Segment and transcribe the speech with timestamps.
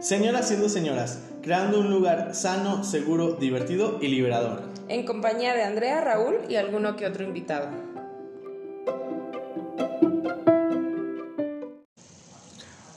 [0.00, 4.62] Señoras siendo señoras, creando un lugar sano, seguro, divertido y liberador.
[4.88, 7.70] En compañía de Andrea, Raúl y alguno que otro invitado.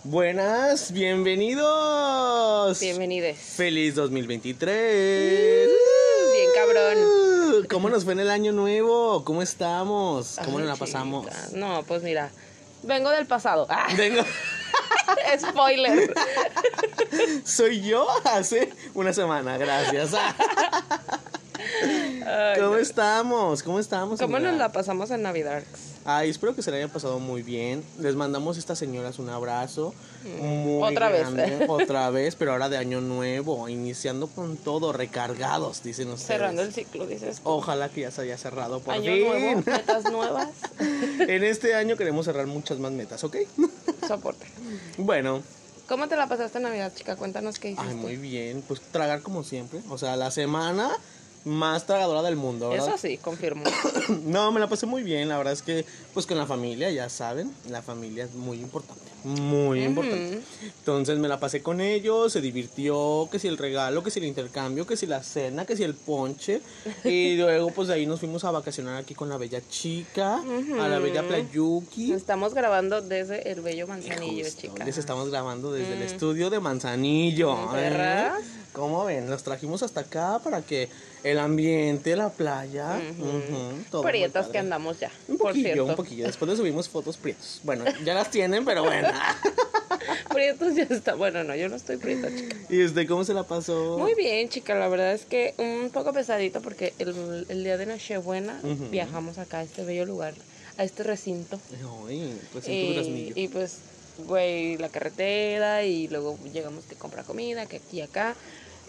[0.04, 2.79] Buenas, bienvenidos.
[2.81, 3.38] Bienvenidos.
[3.38, 5.68] Feliz 2023.
[7.70, 9.23] ¿Cómo nos fue en el año nuevo?
[9.23, 10.38] ¿Cómo estamos?
[10.43, 11.27] ¿Cómo Ay, nos la pasamos?
[11.54, 12.32] No, pues mira,
[12.83, 13.68] vengo del pasado.
[13.69, 14.23] Ah, Vengo.
[15.39, 16.13] spoiler.
[17.46, 20.13] Soy yo hace una semana, gracias.
[22.25, 22.77] Ay, ¿Cómo no.
[22.77, 23.63] estamos?
[23.63, 24.19] ¿Cómo estamos?
[24.19, 25.63] ¿Cómo nos la pasamos en Navidad?
[26.11, 27.83] Ay, espero que se la hayan pasado muy bien.
[27.99, 29.93] Les mandamos a estas señoras un abrazo.
[30.39, 31.21] Muy Otra vez.
[31.21, 36.25] grande, Otra vez, pero ahora de año nuevo, iniciando con todo, recargados, dicen ustedes.
[36.27, 37.41] Cerrando el ciclo, dices.
[37.41, 37.49] tú.
[37.49, 39.27] Ojalá que ya se haya cerrado por Año fin.
[39.27, 40.47] nuevo, metas nuevas.
[40.80, 43.38] en este año queremos cerrar muchas más metas, ¿ok?
[44.07, 44.47] Soporte.
[44.97, 45.44] bueno,
[45.88, 47.16] ¿Cómo te la pasaste en Navidad, chica?
[47.17, 47.88] Cuéntanos qué hiciste.
[47.89, 48.63] ay, muy bien.
[48.67, 49.79] Pues tragar como siempre.
[49.89, 50.89] O sea, la semana
[51.45, 52.89] más tragadora del mundo, ¿verdad?
[52.89, 53.63] Eso sí, confirmo.
[54.25, 55.29] No, me la pasé muy bien.
[55.29, 59.09] La verdad es que, pues con la familia, ya saben, la familia es muy importante.
[59.23, 60.41] Muy importante.
[60.63, 64.25] Entonces me la pasé con ellos, se divirtió, que si el regalo, que si el
[64.25, 66.61] intercambio, que si la cena, que si el ponche.
[67.03, 70.41] Y luego, pues de ahí nos fuimos a vacacionar aquí con la bella chica,
[70.79, 72.13] a la bella Playuki.
[72.13, 74.85] Estamos grabando desde el bello manzanillo, Justo, chica.
[74.85, 77.55] Les estamos grabando desde el estudio de Manzanillo.
[77.55, 78.31] Mm, ¿eh?
[78.71, 79.29] ¿Cómo ven?
[79.29, 80.89] Los trajimos hasta acá para que
[81.23, 84.52] el ambiente, la playa, ujú, todo muy Prietas padre.
[84.53, 85.86] que andamos ya, Un por poquillo, cierto.
[85.86, 86.25] un poquillo.
[86.25, 87.59] Después le subimos fotos prietos.
[87.64, 89.09] Bueno, ya las tienen, pero bueno.
[90.30, 91.16] Prietos ya está.
[91.16, 92.56] Bueno, no, yo no estoy prieta, chica.
[92.70, 93.97] ¿Y usted cómo se la pasó?
[94.00, 94.75] Muy bien, chica.
[94.75, 98.86] La verdad es que un poco pesadito porque el, el día de Nochebuena Ujú.
[98.90, 100.34] viajamos acá a este bello lugar,
[100.78, 101.59] a este recinto.
[102.08, 103.80] Ay, pues Y, y pues,
[104.25, 108.35] güey, la carretera y luego llegamos que compra comida, que aquí y acá.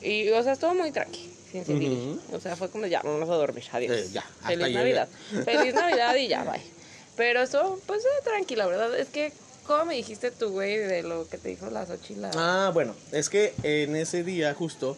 [0.02, 1.92] Y, o sea, estuvo muy tranqui, sin seguir.
[1.92, 2.36] Ujú.
[2.36, 3.96] O sea, fue como ya, vamos a dormir, adiós.
[3.96, 5.08] Eh, ya, Feliz Navidad.
[5.44, 6.60] Feliz Navidad y ya, bye.
[7.16, 8.98] Pero eso, pues, eh, tranquila, ¿verdad?
[8.98, 9.32] Es que,
[9.66, 12.30] ¿cómo me dijiste tú, güey, de lo que te dijo la Xochila?
[12.34, 14.96] Ah, bueno, es que en ese día justo,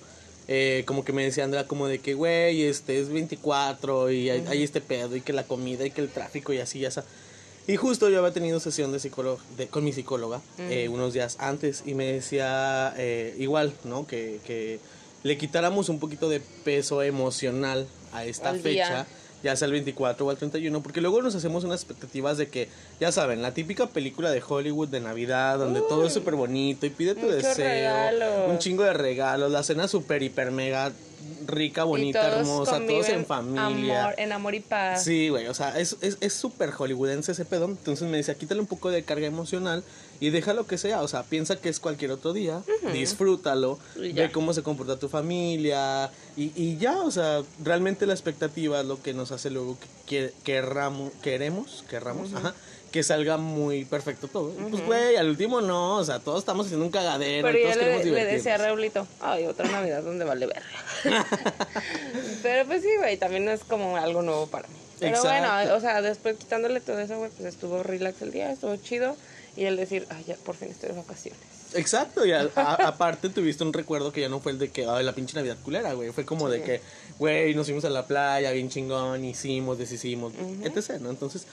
[0.48, 4.44] eh, como que me decía Andrea como de que, güey, este es 24 y hay,
[4.48, 7.04] hay este pedo y que la comida y que el tráfico y así, ya está.
[7.66, 11.36] Y justo yo había tenido sesión de psicólogo, de, con mi psicóloga eh, unos días
[11.38, 14.04] antes y me decía eh, igual, ¿no?
[14.06, 14.80] Que, que
[15.22, 19.06] le quitáramos un poquito de peso emocional a esta Al fecha día.
[19.42, 22.68] ya sea el 24 o el 31, porque luego nos hacemos unas expectativas de que,
[23.00, 26.90] ya saben, la típica película de Hollywood de Navidad, donde todo es súper bonito y
[26.90, 27.94] pide tu deseo,
[28.48, 30.92] un chingo de regalos, la cena súper, hiper, mega
[31.46, 34.02] rica, bonita, todos hermosa, todos en familia.
[34.04, 35.04] Amor, en amor y paz.
[35.04, 37.64] Sí, güey, o sea, es es es súper hollywoodense ese pedo.
[37.66, 39.82] Entonces me decía, quítale un poco de carga emocional
[40.20, 41.02] y deja lo que sea.
[41.02, 42.62] O sea, piensa que es cualquier otro día,
[42.92, 43.78] disfrútalo,
[44.12, 48.86] ve cómo se comporta tu familia y, y ya, o sea, realmente la expectativa es
[48.86, 52.54] lo que nos hace luego que, que- querramos, queremos, querramos, ajá,
[52.92, 54.52] que salga muy perfecto todo.
[54.52, 57.64] Y Pues, güey, al último no, o sea, todos estamos haciendo un cagadero Pero yo
[57.64, 60.62] todos queremos le, le decía a Raulito, ay, otra Navidad donde vale ver.
[62.42, 64.74] Pero pues sí, güey, también es como algo nuevo para mí.
[65.00, 65.48] Pero Exacto.
[65.56, 69.16] bueno, o sea, después quitándole todo eso, güey, pues estuvo relax el día, estuvo chido.
[69.56, 71.40] Y el decir, ay, ya por fin estoy de vacaciones.
[71.74, 74.86] Exacto, y a- a- aparte tuviste un recuerdo que ya no fue el de que,
[74.86, 76.10] ay, la pinche Navidad culera, güey.
[76.10, 76.80] Fue como de que,
[77.18, 80.32] güey, nos fuimos a la playa, bien chingón, hicimos, deshicimos,
[80.64, 81.10] etc., ¿no?
[81.10, 81.46] Entonces,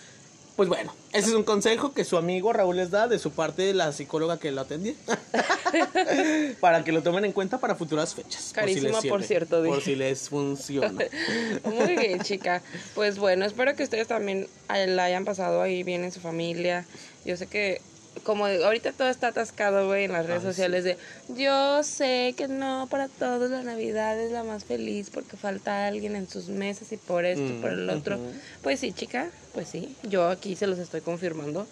[0.60, 3.74] pues bueno, ese es un consejo que su amigo Raúl les da de su parte,
[3.74, 4.94] la psicóloga que lo atendía.
[6.60, 8.52] para que lo tomen en cuenta para futuras fechas.
[8.54, 9.82] por si Carísima, por cierto, Por dije.
[9.92, 11.06] si les funciona.
[11.64, 12.62] Muy bien, chica.
[12.94, 16.86] Pues bueno, espero que ustedes también eh, la hayan pasado ahí bien en su familia.
[17.24, 17.82] Yo sé que
[18.24, 20.98] como ahorita todo está atascado, güey, en las redes Ay, sociales de
[21.30, 26.16] yo sé que no para todos la Navidad es la más feliz porque falta alguien
[26.16, 28.16] en sus mesas y por esto, y por el Mm, otro.
[28.18, 28.32] ujú.
[28.62, 29.96] Pues sí, chica, pues sí.
[30.04, 31.68] Yo aquí se los estoy confirmando.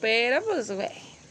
[0.00, 0.88] Pero pues, güey,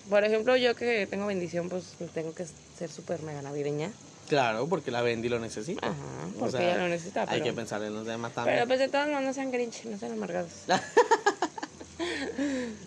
[0.09, 1.83] por ejemplo, yo que tengo bendición, pues
[2.13, 2.45] tengo que
[2.77, 3.91] ser súper mega navideña.
[4.29, 5.85] claro, porque la Bendy lo necesita.
[5.87, 5.95] Ajá,
[6.35, 7.21] O porque sea, ella lo necesita.
[7.23, 8.55] Hay pero- que pensar en los demás también.
[8.55, 10.51] pero pues de todas maneras no sean grinch, no sean amargados.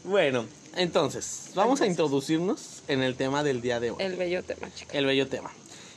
[0.05, 3.97] Bueno, entonces, vamos a introducirnos en el tema del día de hoy.
[4.01, 4.97] El bello tema, chica.
[4.97, 5.51] El bello tema.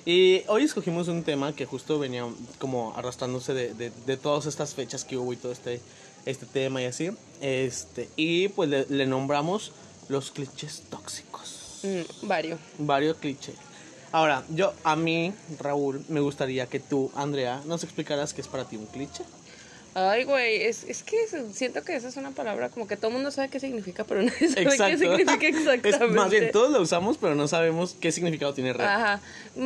[0.05, 2.25] Y hoy escogimos un tema que justo venía
[2.59, 5.81] como arrastrándose de, de- de todas estas fechas que hubo y todo este,
[6.25, 7.09] este tema y así.
[7.41, 9.73] Este, y pues le, le nombramos
[10.07, 11.81] los clichés tóxicos.
[11.83, 12.57] Mm, vario.
[12.77, 13.55] Varios clichés.
[14.13, 18.63] Ahora, yo, a mí, Raúl, me gustaría que tú, Andrea, nos explicaras qué es para
[18.63, 19.23] ti un cliché.
[19.99, 21.15] Ay, güey, es, es que
[21.51, 24.21] siento que esa es una palabra como que todo el mundo sabe qué significa, pero
[24.23, 24.85] nadie sabe Exacto.
[24.85, 25.89] qué significa exactamente.
[25.89, 28.89] Es, más bien, todos lo usamos, pero no sabemos qué significado tiene real.
[28.89, 29.21] Ajá.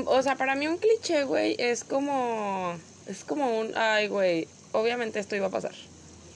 [0.05, 2.77] O sea, para mí un cliché, güey, es como.
[3.07, 3.75] Es como un.
[3.75, 4.47] Ay, güey.
[4.71, 5.73] Obviamente esto iba a pasar.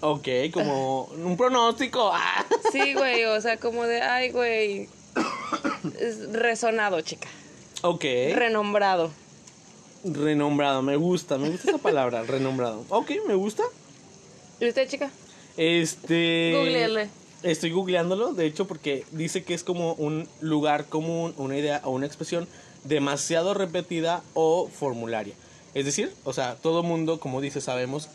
[0.02, 2.12] Ok, como un pronóstico.
[2.14, 2.46] Ah.
[2.74, 3.24] Sí, güey.
[3.24, 4.02] O sea, como de.
[4.02, 4.90] Ay, güey.
[6.02, 7.30] Es resonado, chica.
[7.82, 8.04] Ok.
[8.34, 9.10] Renombrado.
[10.04, 12.84] Renombrado, me gusta, me gusta esa palabra, renombrado.
[12.90, 13.64] Ok, me gusta.
[14.60, 15.10] ¿Y usted, chica?
[15.58, 16.52] Este.
[16.56, 17.10] Googleele.
[17.44, 21.92] Estoy googleándolo, de hecho, porque dice que es como un lugar común, una idea o
[21.92, 22.48] una expresión
[22.84, 25.36] demasiado repetida o formularia.
[25.76, 28.10] Es decir, o sea, todo mundo, como dice, sabemos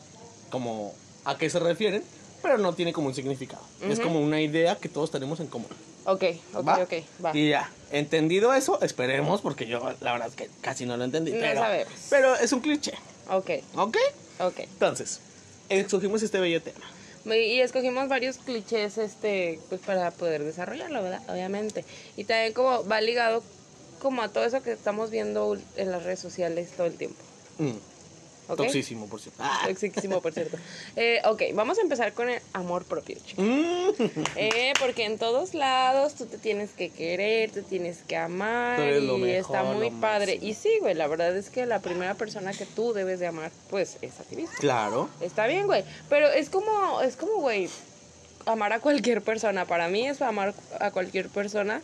[0.50, 0.92] como
[1.24, 2.02] a qué se refieren,
[2.42, 3.62] pero no tiene como un significado.
[3.82, 5.68] Es como una idea que todos tenemos en común.
[6.06, 6.82] Ok, ok, ¿Va?
[6.82, 6.92] ok.
[7.24, 7.36] Va.
[7.36, 11.32] Y ya, entendido eso, esperemos, porque yo la verdad es que casi no lo entendí.
[11.32, 11.92] No pero, sabemos.
[12.08, 12.94] pero es un cliché,
[13.28, 13.96] Ok, ¿ok?
[14.40, 14.58] ok.
[14.60, 15.20] Entonces,
[15.70, 16.84] escogimos este bello tema.
[17.24, 21.22] Y escogimos varios clichés este pues para poder desarrollarlo, ¿verdad?
[21.28, 21.84] Obviamente.
[22.16, 23.42] Y también como va ligado
[24.00, 27.18] como a todo eso que estamos viendo en las redes sociales todo el tiempo.
[27.58, 27.72] Mm,
[28.50, 28.56] ¿Ok?
[28.56, 29.42] Toxísimo, por cierto.
[29.42, 29.64] Ah.
[29.66, 30.58] Toxísimo, por cierto.
[30.96, 33.44] Eh, ok, vamos a empezar con el amor propio, chicos.
[33.44, 33.90] Mm.
[34.36, 39.00] Eh, porque en todos lados tú te tienes que querer, te tienes que amar y
[39.00, 40.34] mejor, está muy padre.
[40.34, 40.50] máximo.
[40.50, 43.50] Y sí, güey, la verdad es que la primera persona que tú debes de amar,
[43.68, 44.54] pues es a ti mismo.
[44.58, 45.08] Claro.
[45.20, 45.84] Está bien, güey.
[46.08, 47.68] Pero es como, es como, güey,
[48.46, 49.64] amar a cualquier persona.
[49.64, 51.82] Para mí es amar a cualquier persona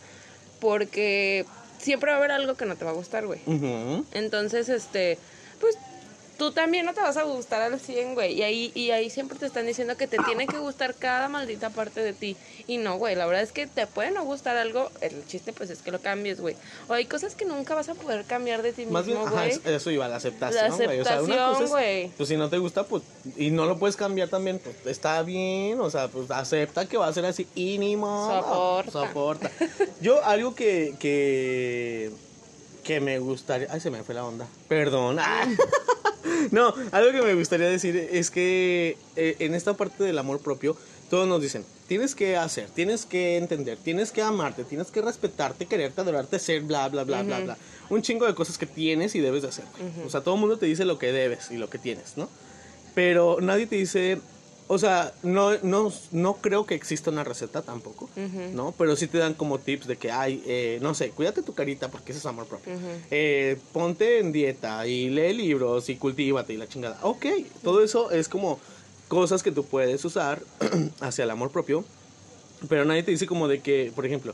[0.59, 1.45] porque
[1.79, 3.39] siempre va a haber algo que no te va a gustar, güey.
[4.13, 5.17] Entonces, este,
[5.59, 5.77] pues
[6.37, 8.33] tú también no te vas a gustar al 100, güey.
[8.33, 11.69] Y ahí, y ahí siempre te están diciendo que te tiene que gustar cada maldita
[11.69, 12.37] parte de ti.
[12.67, 14.89] Y no, güey, la verdad es que te puede no gustar algo.
[15.01, 16.55] El chiste, pues, es que lo cambies, güey.
[16.87, 19.49] O hay cosas que nunca vas a poder cambiar de ti Más bien, mismo, güey.
[19.49, 20.99] es- eso iba, la aceptación, güey.
[20.99, 22.07] O sea, una aceptación, cosa es, güey.
[22.17, 23.03] pues si no te gusta, pues,
[23.35, 27.07] y no lo puedes cambiar también, pues está bien, o sea, pues acepta que va
[27.07, 28.41] a ser así y ni modo.
[28.41, 28.91] Soporta.
[28.91, 29.51] Soporta.
[30.01, 32.11] Yo, algo que, que,
[32.87, 35.17] que me gustaría, ay, se me fue la onda, perdón.
[35.19, 35.45] Ah.
[36.51, 40.77] No, algo que me gustaría decir es que eh, en esta parte del amor propio,
[41.09, 45.65] todos nos dicen, tienes que hacer, tienes que entender, tienes que amarte, tienes que respetarte,
[45.65, 47.57] quererte, adorarte, ser, bla, bla, bla, bla, bla.
[47.89, 49.65] Un chingo de cosas que tienes y debes de hacer.
[50.05, 52.29] O sea, todo el mundo te dice lo que debes y lo que tienes, ¿no?
[52.93, 54.19] Pero nadie te dice,
[54.67, 58.09] o sea, no, no, no creo que exista una receta tampoco,
[58.53, 58.73] ¿no?
[58.77, 61.89] Pero sí te dan como tips de que, ay, eh, no sé, cuídate tu carita
[61.89, 62.73] porque eso es amor propio.
[63.09, 66.99] Eh, ponte en dieta y lee libros y cultívate y la chingada.
[67.03, 67.25] Ok,
[67.63, 68.59] todo eso es como
[69.07, 70.41] cosas que tú puedes usar
[70.99, 71.85] hacia el amor propio,
[72.67, 74.33] pero nadie te dice como de que, por ejemplo,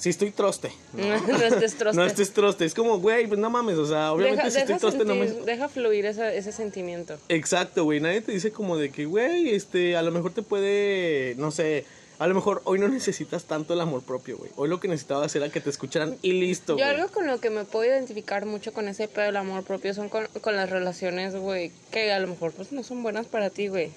[0.00, 0.72] si estoy troste.
[0.94, 1.96] No, estés troste.
[1.96, 2.64] No estés troste.
[2.64, 5.28] Es como, güey, pues no mames, o sea, obviamente deja, si estoy troste no me...
[5.28, 7.18] sentir- deja fluir esa- ese sentimiento.
[7.28, 8.00] Exacto, güey.
[8.00, 11.84] Nadie te dice como de que, güey, este, a lo mejor te puede, no sé,
[12.18, 14.50] a lo mejor hoy no necesitas tanto el amor propio, güey.
[14.56, 16.96] Hoy lo que necesitabas era que te escucharan y listo, Yo güey.
[16.96, 20.08] algo con lo que me puedo identificar mucho con ese pedo del amor propio son
[20.10, 23.68] con, con las relaciones, güey, que a lo mejor pues no son buenas para ti,
[23.68, 23.90] güey.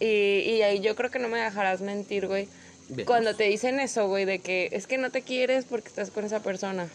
[0.00, 2.48] Y, y ahí yo creo que no me dejarás mentir, güey.
[2.94, 3.06] Bien.
[3.06, 6.24] Cuando te dicen eso, güey, de que es que no te quieres porque estás con
[6.24, 6.88] esa persona.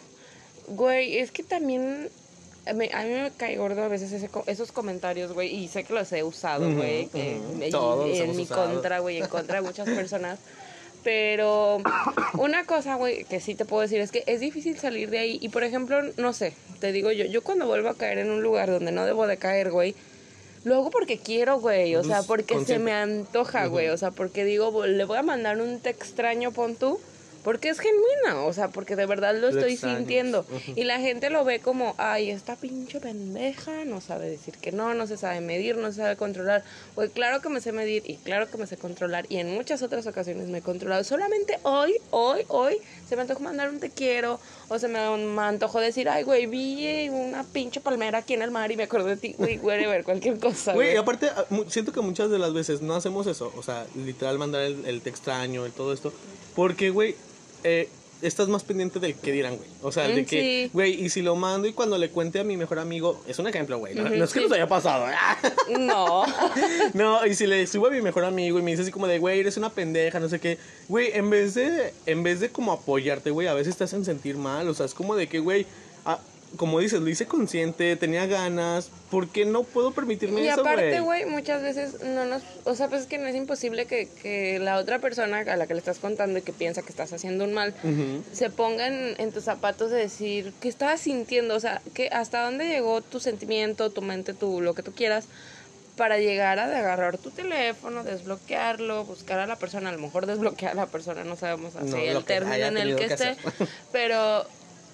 [0.67, 2.09] Güey, es que también
[2.75, 5.93] me- a mí me cae gordo a veces ese esos comentarios, güey, y sé que
[5.93, 7.63] los he usado, güey, ujú.
[7.63, 8.73] y- Todos los en mi usado.
[8.73, 10.39] contra, güey, en contra de muchas personas.
[11.03, 11.77] Pero
[12.37, 15.37] una cosa, güey, que sí te puedo decir es que es difícil salir de ahí.
[15.41, 18.41] Y por ejemplo, no sé, te digo yo, yo cuando vuelvo a caer en un
[18.41, 19.95] lugar donde no debo de caer, güey,
[20.67, 21.95] lo hago porque quiero, güey.
[21.95, 23.87] O sea, porque se me antoja, güey.
[23.89, 26.99] O sea, porque digo, "Bo- le voy a mandar un te extraño, pon tú.
[27.43, 30.45] Porque es genuina, o sea, porque de verdad lo Lo estoy sintiendo.
[30.75, 34.93] Y la gente lo ve como, ay, esta pinche pendeja, no sabe decir que no,
[34.93, 36.63] no se sabe medir, no se sabe controlar.
[36.95, 39.25] Güey, claro que me sé medir y claro que me sé controlar.
[39.29, 41.03] Y en muchas otras ocasiones me he controlado.
[41.03, 42.77] Solamente hoy, hoy, hoy,
[43.07, 44.39] se me antojó mandar un te quiero.
[44.69, 48.51] O se me, me antojó decir, ay, güey, vi una pinche palmera aquí en el
[48.51, 49.35] mar y me acordé de ti.
[49.37, 50.73] Güey, ver cualquier cosa.
[50.73, 53.53] Güey, y aparte, a- mu- siento que muchas de las veces no hacemos eso.
[53.55, 56.11] O sea, literal mandar el, el te extraño y todo esto.
[56.55, 57.15] Porque, güey,
[57.67, 57.89] eh,
[58.21, 59.69] estás más pendiente del que dirán, güey.
[59.83, 60.69] O sea, de Mm, que, sí.
[60.73, 63.47] güey, y si lo mando y cuando le cuente a mi mejor amigo, es un
[63.47, 63.93] ejemplo, güey.
[63.93, 64.45] No, es que sí.
[64.45, 65.13] nos haya pasado, ¿eh?
[65.79, 66.23] No.
[66.93, 69.19] No, y si le subo a mi mejor amigo y me dice así como de,
[69.19, 70.57] güey, eres una pendeja, no sé qué.
[70.87, 74.35] Güey, en vez de, en vez de como apoyarte, güey, a veces te hacen sentir
[74.37, 74.67] mal.
[74.67, 75.65] O sea, es como de que, güey,
[76.55, 78.89] como dices, lo hice consciente, tenía ganas.
[79.11, 82.41] ¿Por qué no puedo permitirme Y eso, aparte, güey, muchas veces no nos...
[82.63, 85.67] O sea, pues es que no es imposible que, que la otra persona a la
[85.67, 87.73] que le estás contando y que piensa que estás haciendo un mal,
[88.31, 92.43] se ponga en, en tus zapatos de decir qué estabas sintiendo, o sea, que hasta
[92.43, 95.25] dónde llegó tu sentimiento, tu mente, tu lo que tú quieras,
[95.95, 100.73] para llegar a agarrar tu teléfono, desbloquearlo, buscar a la persona, a lo mejor desbloquear
[100.73, 103.37] a la persona, no sabemos así No, el que término en el que que esté,
[103.91, 104.45] pero,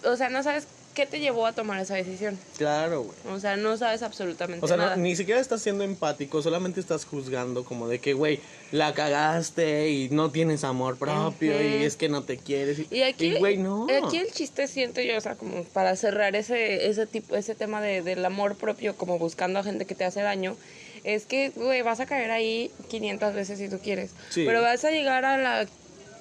[0.06, 2.38] o sea, no sabes qué te llevó a tomar esa decisión.
[2.58, 3.36] Claro, güey.
[3.36, 4.96] O sea, no sabes absolutamente O sea, no, nada.
[4.96, 8.40] ni siquiera estás siendo empático, solamente estás juzgando como de que, güey,
[8.72, 11.64] la cagaste y no tienes amor propio Ujú.
[11.64, 12.80] y es que no te quieres.
[12.80, 13.88] Y, Y aquí, güey, no.
[14.06, 17.82] aquí el chiste siento yo, o sea, como para cerrar ese, ese tipo, ese tema
[17.82, 20.56] de, del amor propio, como buscando a gente que te hace daño,
[21.04, 24.12] es que, güey, vas a caer ahí 500 veces si tú quieres.
[24.30, 24.44] Sí.
[24.46, 25.68] Pero vas a llegar a la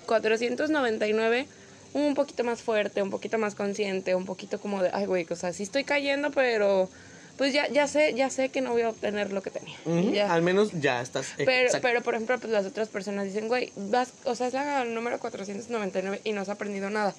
[0.07, 1.47] 499
[1.95, 5.37] un poquito más fuerte, un poquito más consciente, un poquito como de, ay, güey, o
[5.37, 6.89] sea, sí estoy cayendo, pero
[7.37, 9.77] pues ya, ya sé, ya sé que no voy a obtener lo que tenía.
[10.13, 10.33] Ya.
[10.33, 11.33] Al menos ya estás.
[11.37, 11.89] Pero, exacto.
[11.89, 15.19] pero, por ejemplo, pues las otras personas dicen, güey, vas, o sea, es la número
[15.19, 17.15] 499 y no has aprendido nada.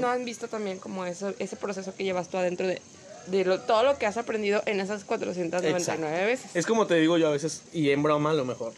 [0.00, 2.80] No han visto también como eso, ese proceso que llevas tú adentro de,
[3.30, 6.02] de lo- todo lo que has aprendido en esas 499 Exacto.
[6.26, 6.50] veces.
[6.54, 8.72] Es como te digo yo a veces, y en broma a lo mejor.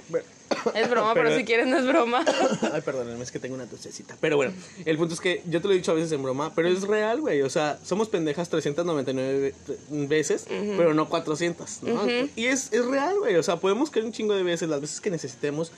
[0.74, 2.24] Es broma, pero, Pero- si quieres no es broma.
[2.72, 4.16] Ay, perdónenme, es que tengo una tosecita.
[4.20, 4.52] Pero bueno,
[4.84, 6.82] el punto es que yo te lo he dicho a veces en broma, pero es
[6.82, 7.42] real, güey.
[7.42, 9.76] O sea, somos pendejas 399 ve-
[10.06, 12.02] veces, pero no 400, ¿no?
[12.36, 13.36] Y es, es real, güey.
[13.36, 15.72] O sea, podemos caer un chingo de veces, las veces que necesitemos,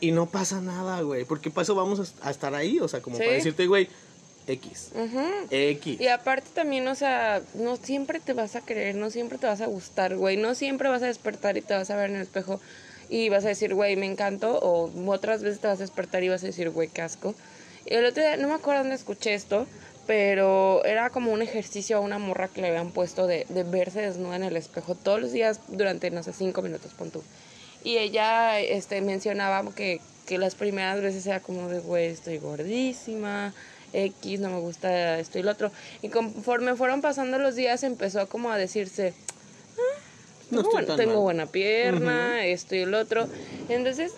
[0.00, 1.24] y no pasa nada, güey.
[1.24, 3.22] Porque para eso vamos a, a estar ahí, o sea, como Sí.
[3.22, 3.88] para decirte, güey,
[4.52, 4.90] X.
[5.50, 6.00] X.
[6.00, 9.60] Y aparte también, o sea, no siempre te vas a querer, no siempre te vas
[9.60, 10.36] a gustar, güey.
[10.36, 12.60] No siempre vas a despertar y te vas a ver en el espejo
[13.08, 14.58] y vas a decir, güey, me encantó.
[14.58, 17.34] O otras veces te vas a despertar y vas a decir, güey, casco.
[17.86, 19.66] Y el otro día, no me acuerdo dónde escuché esto,
[20.06, 24.00] pero era como un ejercicio a una morra que le habían puesto de, de verse
[24.00, 27.22] desnuda en el espejo todos los días durante, no sé, cinco minutos, pon tú.
[27.82, 33.54] Y ella este, mencionaba que, que las primeras veces era como de, güey, estoy gordísima,
[33.92, 35.70] X, no me gusta esto y lo otro.
[36.02, 39.14] Y conforme fueron pasando los días empezó como a decirse,
[40.50, 43.28] No tengo, buena, tengo buena pierna, esto y el otro.
[43.68, 44.12] Entonces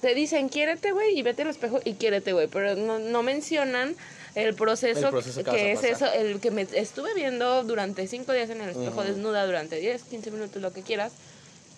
[0.00, 2.48] te dicen, quiérete, güey, y vete al espejo y quiérete, güey.
[2.48, 3.94] Pero no, no mencionan
[4.34, 8.50] el proceso, El proceso que es eso, el que me estuve viendo durante cinco días
[8.50, 11.12] en el espejo desnuda, durante 10, 15 minutos, lo que quieras.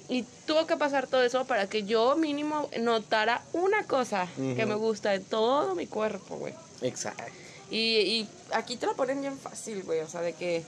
[0.08, 4.74] Y tuvo que pasar todo eso para que yo mínimo notara una cosa que me
[4.74, 6.54] gusta de todo mi cuerpo, güey.
[6.82, 7.24] Exacto.
[7.70, 10.00] Y, y aquí te lo ponen bien fácil, güey.
[10.00, 10.62] O sea, de que,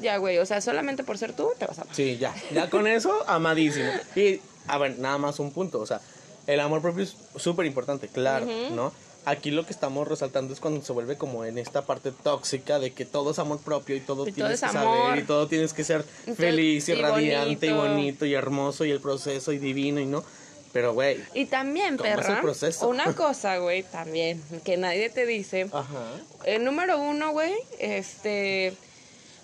[0.00, 1.94] ya, güey, o sea, solamente por ser tú te vas a amar.
[1.96, 2.34] Sí, ya.
[2.52, 3.90] Ya con eso, amadísimo.
[4.14, 5.80] Y, a ver, nada más un punto.
[5.80, 6.00] O sea,
[6.46, 8.92] el amor propio es súper importante, claro, ¿no?
[9.26, 12.92] Aquí lo que estamos resaltando es cuando se vuelve como en esta parte tóxica de
[12.94, 14.98] que todo es amor propio y todo Y todo tienes es que amor.
[15.08, 17.88] saber y todo tienes que ser Y todo- feliz y, y radiante y bonito.
[17.94, 20.24] bonito y hermoso y el proceso y divino y no.
[20.72, 22.88] Pero, güey, Y también, ¿Cómo es el perra, proceso?
[22.88, 25.68] una cosa, güey, también, que nadie te dice.
[25.72, 26.04] ajá.
[26.44, 28.72] El número uno, güey, este,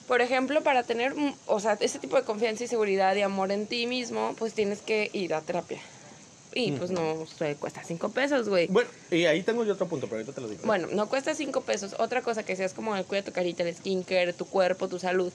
[0.07, 3.51] por ejemplo, para tener, mm, o sea, ese tipo de confianza y seguridad y amor
[3.51, 5.81] en ti mismo, pues tienes que ir a terapia.
[6.55, 8.67] Y pues no se cuesta cinco pesos, güey.
[8.69, 10.63] Bueno, y ahí tengo yo otro punto, pero ahorita te lo digo.
[10.65, 11.95] Bueno, no cuesta cinco pesos.
[11.99, 15.31] Otra cosa que seas como el cuida tu carita, el skincare, tu cuerpo, tu salud.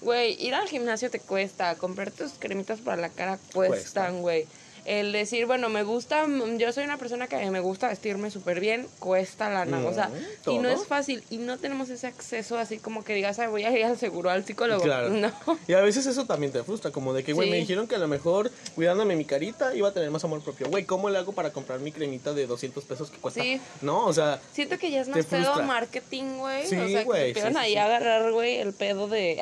[0.00, 1.74] Güey, ir al gimnasio te cuesta.
[1.74, 4.46] Comprar tus cremitas para la cara cuestan, güey.
[4.84, 8.58] El decir, bueno, me gusta, mm, yo soy una persona que me gusta vestirme súper
[8.60, 9.78] bien, cuesta lana.
[9.86, 11.22] o sea, Mm, y no es fácil.
[11.30, 14.30] Y no tenemos ese acceso así como que digas, "Ay, voy a ir al seguro,
[14.30, 14.82] al psicólogo.
[14.82, 15.08] Claro.
[15.22, 15.30] No.
[15.68, 17.52] Y a veces eso también te frustra, como de que, güey, Sí.
[17.52, 20.68] me dijeron que a lo mejor cuidándome mi carita iba a tener más amor propio.
[20.68, 23.40] Güey, ¿cómo le hago para comprar mi cremita de 200 pesos que cuesta?
[23.42, 23.60] Sí.
[23.82, 26.66] No, o sea, Siento que ya es más pedo marketing, güey.
[26.66, 29.40] Sí, o sea, que güey, empiezan sí, ahí a agarrar, güey, el pedo de.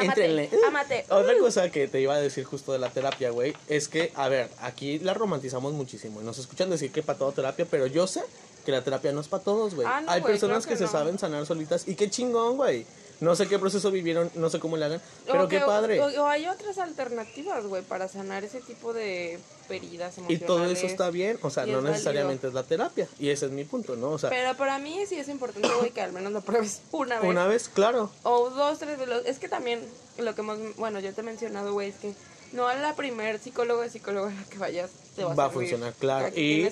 [0.00, 0.48] Éntrenle.
[0.66, 1.04] Amate, amate.
[1.10, 4.28] Otra cosa que te iba a decir justo de la terapia, güey, es que, a
[4.28, 8.06] ver, aquí la romantizamos muchísimo y nos escuchan decir que para todo terapia, pero yo
[8.06, 8.22] sé
[8.64, 9.86] que la terapia no es para todos, güey.
[9.88, 12.86] Ah, no, Hay personas que, se saben sanar solitas y qué chingón, güey.
[13.20, 16.00] No sé qué proceso vivieron, no sé cómo le hagan, pero qué padre.
[16.00, 20.86] O, o hay otras alternativas, güey, para sanar ese tipo de heridas Y todo eso
[20.86, 23.08] está bien, o sea, no es necesariamente es la terapia.
[23.18, 24.10] Y ese es mi punto, ¿no?
[24.10, 27.20] O sea, Pero para mí sí es importante, güey, que al menos lo pruebes una
[27.20, 27.30] vez.
[27.30, 28.10] una vez, claro.
[28.24, 28.98] O dos, tres.
[29.24, 29.80] Es que también
[30.18, 30.58] lo que hemos...
[30.76, 32.14] Bueno, yo te he mencionado, güey, es que
[32.54, 35.44] no a la primer psicólogo o psicóloga a la que vayas te va a, va
[35.46, 36.28] a funcionar, claro.
[36.36, 36.66] Y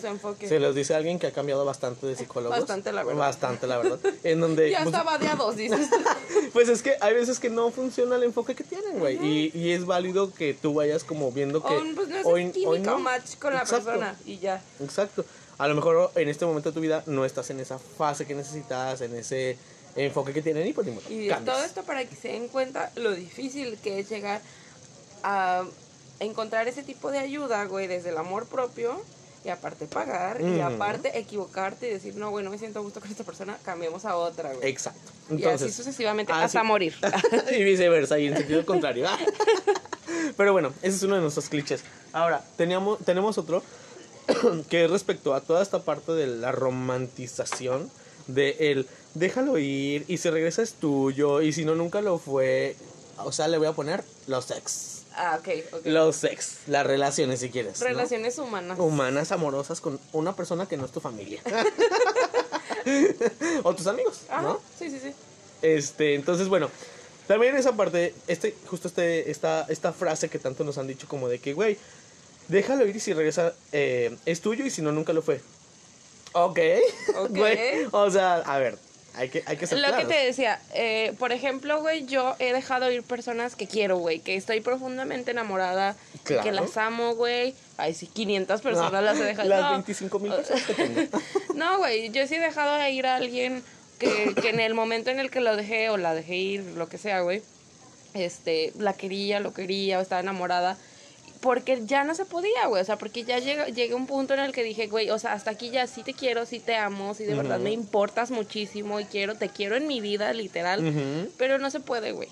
[0.47, 2.59] se los dice alguien que ha cambiado bastante de psicólogos.
[2.59, 3.19] Bastante, la verdad.
[3.21, 3.99] Bastante, la verdad.
[4.25, 4.71] En donde.
[4.71, 5.89] Ya pues, estaba de a dos, dices.
[6.53, 9.19] pues es que hay veces que no funciona el enfoque que tienen, güey.
[9.23, 11.75] y, y es válido que tú vayas como viendo que.
[11.75, 12.99] o pues no es hoy- químico hoy no.
[12.99, 13.87] match con la Exacto.
[13.87, 14.63] persona y ya.
[14.81, 15.25] Exacto.
[15.59, 18.35] A lo mejor en este momento de tu vida no estás en esa fase que
[18.35, 19.59] necesitas, en ese
[19.95, 21.45] enfoque que tienen y pues Y cambias.
[21.45, 24.41] todo esto para que se den cuenta lo difícil que es llegar
[25.23, 25.65] a
[26.21, 29.01] encontrar ese tipo de ayuda, güey, desde el amor propio
[29.45, 33.01] y aparte pagar y aparte equivocarte y decir, no, güey, no me siento a gusto
[33.01, 34.69] con esta persona, cambiemos a otra, güey.
[34.69, 35.11] Exacto.
[35.31, 36.95] y así Entonces, sucesivamente así- hasta morir.
[37.59, 39.07] y viceversa, y en sentido contrario.
[40.37, 41.83] Pero bueno, ese es uno de nuestros clichés.
[42.13, 43.63] Ahora, teníamos, tenemos otro
[44.71, 47.91] que es respecto a toda esta parte de la romantización
[48.29, 52.77] de el déjalo ir y si regresa es tuyo y si no nunca lo fue.
[53.25, 54.92] O sea, le voy a poner los sex.
[55.15, 55.87] Ah, ok, ok.
[55.87, 57.81] Los sex, las relaciones si quieres.
[57.81, 57.87] ¿no?
[57.87, 58.79] Relaciones humanas.
[58.79, 61.43] Humanas, amorosas con una persona que no es tu familia.
[63.63, 64.61] o tus amigos, Ajá, ¿no?
[64.79, 65.13] sí, sí, sí.
[65.63, 66.71] Este, entonces, bueno,
[67.27, 71.29] también esa parte, este, justo este, esta, esta frase que tanto nos han dicho como
[71.29, 71.79] de que, güey,
[72.49, 75.41] déjalo ir y si regresa eh, es tuyo y si no, nunca lo fue.
[76.33, 76.59] Ok.
[77.17, 77.31] Ok.
[77.31, 78.79] Güey, o sea, a ver,
[79.15, 82.53] hay que, hay que ser Lo que te decía, eh, por ejemplo, güey, yo he
[82.53, 86.43] dejado ir personas que quiero, güey, que estoy profundamente enamorada, Claro.
[86.45, 87.55] que las amo, güey.
[87.77, 89.49] Ay, sí, 500 personas No, las he dejado.
[89.49, 91.01] Las no, 25 mil personas que tengo.
[91.55, 93.63] No, güey, yo sí he dejado de ir a alguien
[93.99, 96.89] que, que en el momento en el que lo dejé o la dejé ir, lo
[96.89, 97.43] que sea, güey,
[98.15, 100.77] este, la quería, lo quería o estaba enamorada.
[101.43, 102.81] Porque ya no se podía, güey.
[102.81, 105.19] O sea, porque ya llega, llegué a un punto en el que dije, güey, o
[105.19, 108.31] sea, hasta aquí ya sí te quiero, sí te amo, sí de verdad me importas
[108.31, 111.29] muchísimo y quiero, te quiero en mi vida, literal.
[111.37, 112.29] Pero no se puede, güey.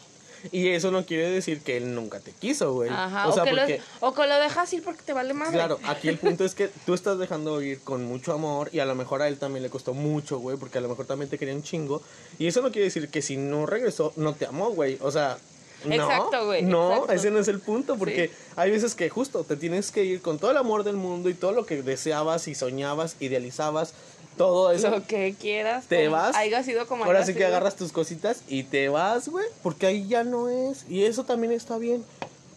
[0.52, 2.88] Y eso no quiere decir que él nunca te quiso, güey.
[2.88, 3.26] Ajá.
[3.28, 3.82] O O, sea, que porque...
[4.00, 5.52] lo, o que lo dejas ir porque te vale madre.
[5.52, 8.86] Claro, aquí el punto es que tú estás dejando ir con mucho amor y a
[8.86, 11.36] lo mejor a él también le costó mucho, güey, porque a lo mejor también te
[11.36, 12.00] quería un chingo.
[12.38, 14.96] Y eso no quiere decir que si no regresó, no te amó, güey.
[15.02, 15.36] O sea,
[15.84, 15.94] no.
[15.94, 17.12] Exacto, güey, No, exacto.
[17.12, 20.38] ese no es el punto, porque hay veces que justo te tienes que ir con
[20.38, 23.94] todo el amor del mundo y todo lo que deseabas y soñabas, idealizabas,
[24.36, 24.90] todo eso.
[24.90, 25.86] Lo que quieras.
[25.86, 26.34] Te vas.
[26.36, 30.08] Haya sido como Ahora sí que agarras tus cositas y te vas, güey, porque ahí
[30.08, 30.84] ya no es.
[30.88, 32.04] Y eso también está bien.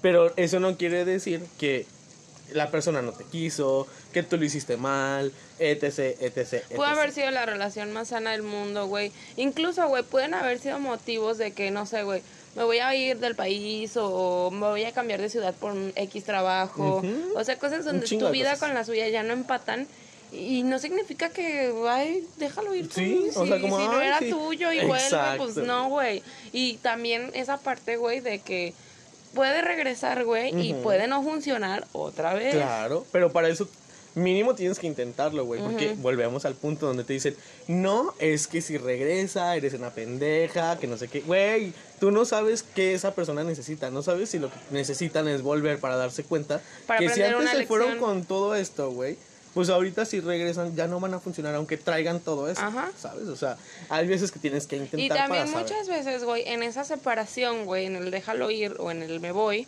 [0.01, 1.85] Pero eso no quiere decir que
[2.51, 5.83] la persona no te quiso, que tú lo hiciste mal, etc,
[6.19, 6.75] etc, etc.
[6.75, 9.11] Puede haber sido la relación más sana del mundo, güey.
[9.37, 12.21] Incluso, güey, pueden haber sido motivos de que, no sé, güey,
[12.55, 15.91] me voy a ir del país o me voy a cambiar de ciudad por un
[15.95, 17.01] X trabajo.
[17.35, 18.59] O sea, cosas donde tu vida cosas.
[18.59, 19.87] con la suya ya no empatan.
[20.31, 22.95] Y no significa que, ay, déjalo ir tú.
[22.95, 24.31] Sí, o si, sea, como, si no era sí.
[24.31, 26.23] tuyo y vuelve, pues no, güey.
[26.51, 28.73] Y también esa parte, güey, de que
[29.35, 32.55] puede regresar, güey, y puede no funcionar otra vez.
[32.55, 33.67] Claro, pero para eso
[34.15, 37.35] mínimo tienes que intentarlo, güey, porque volvemos al punto donde te dicen,
[37.67, 42.25] no, es que si regresa, eres una pendeja, que no sé qué, güey, tú no
[42.25, 46.23] sabes qué esa persona necesita, no sabes si lo que necesitan es volver para darse
[46.23, 49.17] cuenta Para que si antes se fueron con todo esto, güey,
[49.53, 52.91] pues ahorita si regresan ya no van a funcionar aunque traigan todo eso, Ajá.
[52.97, 53.27] ¿sabes?
[53.27, 53.57] O sea,
[53.89, 55.63] hay veces que tienes que intentar Y también para saber.
[55.63, 59.31] muchas veces, güey, en esa separación, güey, en el déjalo ir o en el me
[59.31, 59.67] voy,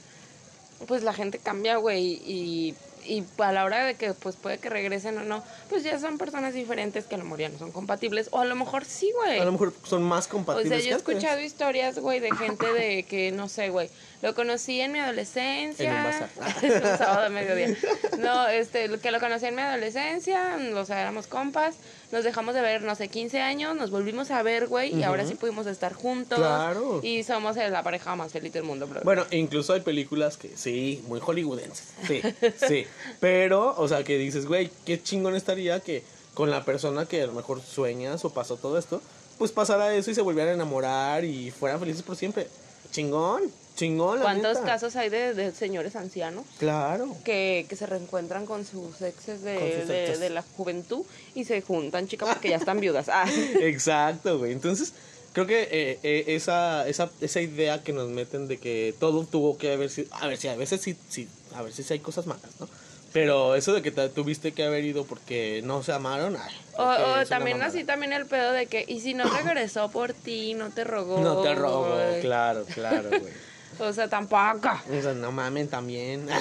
[0.88, 2.76] pues la gente cambia, güey, y,
[3.08, 6.18] y a la hora de que pues puede que regresen o no, pues ya son
[6.18, 9.12] personas diferentes que a lo mejor ya no son compatibles, o a lo mejor sí,
[9.16, 9.40] güey.
[9.40, 10.70] A lo mejor son más O compatibles.
[10.82, 13.90] sea, yo he escuchado historias, güey, de gente de que, no sé, güey,
[14.22, 15.90] lo conocí en mi adolescencia.
[15.90, 16.30] En un bazar.
[16.92, 17.78] un sábado de mediodía.
[18.20, 21.76] No, este, que lo conocí en mi adolescencia, o sea, éramos compas,
[22.12, 25.26] nos dejamos de ver, no sé, 15 años, nos volvimos a ver, güey, y ahora
[25.26, 26.40] sí pudimos estar juntos.
[26.40, 27.00] Claro.
[27.04, 29.02] Y somos la pareja más feliz del mundo, bro.
[29.04, 31.94] Bueno, incluso hay películas que sí, muy hollywoodenses.
[32.08, 32.22] Sí,
[32.68, 32.88] sí.
[33.20, 37.28] Pero, o sea, que dices, güey, qué chingón estaría que con la persona que a
[37.28, 39.02] lo mejor sueñas o pasó todo esto,
[39.38, 42.48] pues pasara eso y se volvieran a enamorar y fueran felices por siempre.
[42.92, 43.44] Chingón,
[43.76, 44.20] chingón.
[44.20, 44.66] la ¿Cuántos neta.
[44.66, 46.46] casos hay de, de señores ancianos?
[46.58, 47.16] Claro.
[47.24, 49.70] Que, que se reencuentran con sus exes de, Con
[50.12, 53.10] sus de- la juventud y se juntan, chica, porque ya están viudas.
[53.10, 53.26] Ah.
[53.60, 54.52] Exacto, güey.
[54.54, 54.94] Entonces,
[55.34, 59.58] creo que eh, eh, esa, esa, esa idea que nos meten de que todo tuvo
[59.58, 60.08] que haber sido.
[60.16, 62.68] A ver, si a veces sí, sí, a ver si sí hay cosas malas, ¿no?
[63.14, 66.84] Pero eso de que te tuviste que haber ido porque no se amaron, ay, O,
[67.22, 70.70] o también así también el pedo de que, y si no regresó por ti, no
[70.72, 71.20] te rogó.
[71.22, 72.20] No te güey.
[72.22, 73.32] claro, claro, güey.
[73.80, 74.70] O sea, tampoco.
[74.90, 76.28] O sea, no mamen también.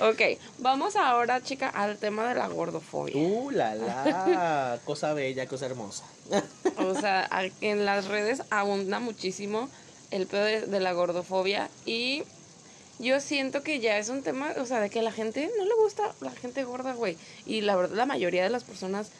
[0.00, 0.20] Ok,
[0.58, 3.16] vamos ahora, chica, al tema de la gordofobia.
[3.16, 6.04] Uh, la la, cosa bella, cosa hermosa.
[6.76, 7.28] O sea,
[7.60, 9.68] en las redes abunda muchísimo
[10.12, 12.22] el pedo de, de la gordofobia y
[13.00, 15.64] yo siento que ya es un tema, o sea, de que a la gente no
[15.64, 17.16] le gusta la gente gorda, güey.
[17.44, 19.10] Y la verdad, la mayoría de las personas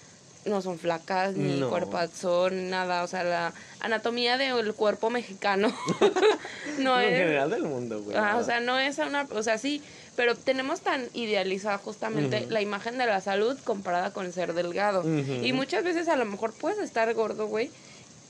[0.49, 1.71] no son flacas, ni No.
[1.71, 3.03] cuerpazón, nada.
[3.05, 5.69] O sea, la anatomía del cuerpo mexicano
[6.79, 7.19] no No, en es...
[7.19, 8.17] general del mundo, güey.
[8.17, 9.83] Ah, o sea, no es una, o sea, sí,
[10.17, 15.05] pero tenemos tan idealizada justamente la imagen de la salud comparada con ser delgado.
[15.43, 17.71] Y muchas veces a lo mejor puedes estar gordo, güey,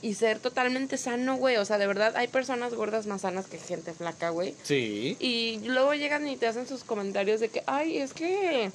[0.03, 1.57] y ser totalmente sano, güey.
[1.57, 4.55] O sea, de verdad, hay personas gordas más sanas que gente flaca, güey.
[4.63, 5.17] Sí.
[5.19, 8.71] Y luego llegan y te hacen sus comentarios de que, ay, es que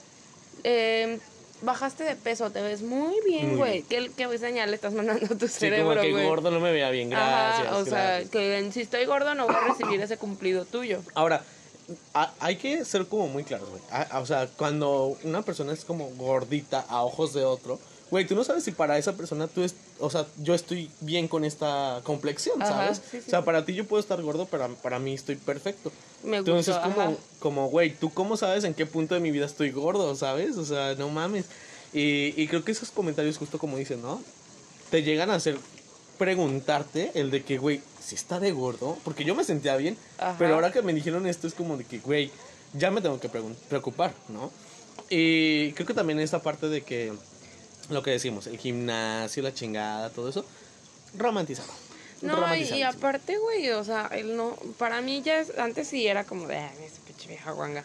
[0.64, 1.20] eh,
[1.64, 3.84] bajaste de peso, te ves muy bien, güey.
[3.84, 6.28] ¿Qué, qué señal le estás mandando a tu Sí, cerebro, como que güey?
[6.28, 7.68] gordo no me vea bien, gracias.
[7.68, 11.02] Ajá, o sea, que si estoy gordo no voy a recibir ese cumplido tuyo.
[11.16, 11.44] Ahora,
[12.14, 13.82] a- hay que ser como muy claros, güey.
[14.22, 17.80] O sea, cuando una persona es como gordita a ojos de otro,
[18.14, 21.28] güey, tú no sabes si para esa persona tú es, o sea, yo estoy bien
[21.28, 22.98] con esta complexión, Ajá, ¿sabes?
[23.10, 23.46] sí, sí, o sea, sí.
[23.46, 25.92] para ti yo puedo estar gordo, pero para mí estoy perfecto.
[26.24, 27.14] Me Entonces, gustó, como, ajá.
[27.40, 30.58] como, güey, ¿tú cómo sabes en qué punto de mi vida estoy gordo, sabes?
[30.58, 31.46] O sea, no mames.
[31.92, 34.22] Y, y creo que esos comentarios, justo como dicen, ¿no?
[34.92, 35.58] Te llegan a hacer
[36.20, 40.36] preguntarte el de que, güey, si está de gordo, porque yo me sentía bien, Ajá.
[40.38, 42.30] pero ahora que me dijeron esto es como de que, güey,
[42.74, 43.30] ya me tengo que
[43.70, 44.52] preocupar, ¿no?
[45.10, 47.12] Y creo que también esta parte de que,
[47.90, 50.46] lo que decimos, el gimnasio, la chingada, todo eso,
[51.18, 51.72] romantizado.
[52.22, 56.24] No, y, aparte, güey, o sea, él no, para mí ya es, antes sí era
[56.24, 57.84] como de, ay, esa pinche vieja guanga.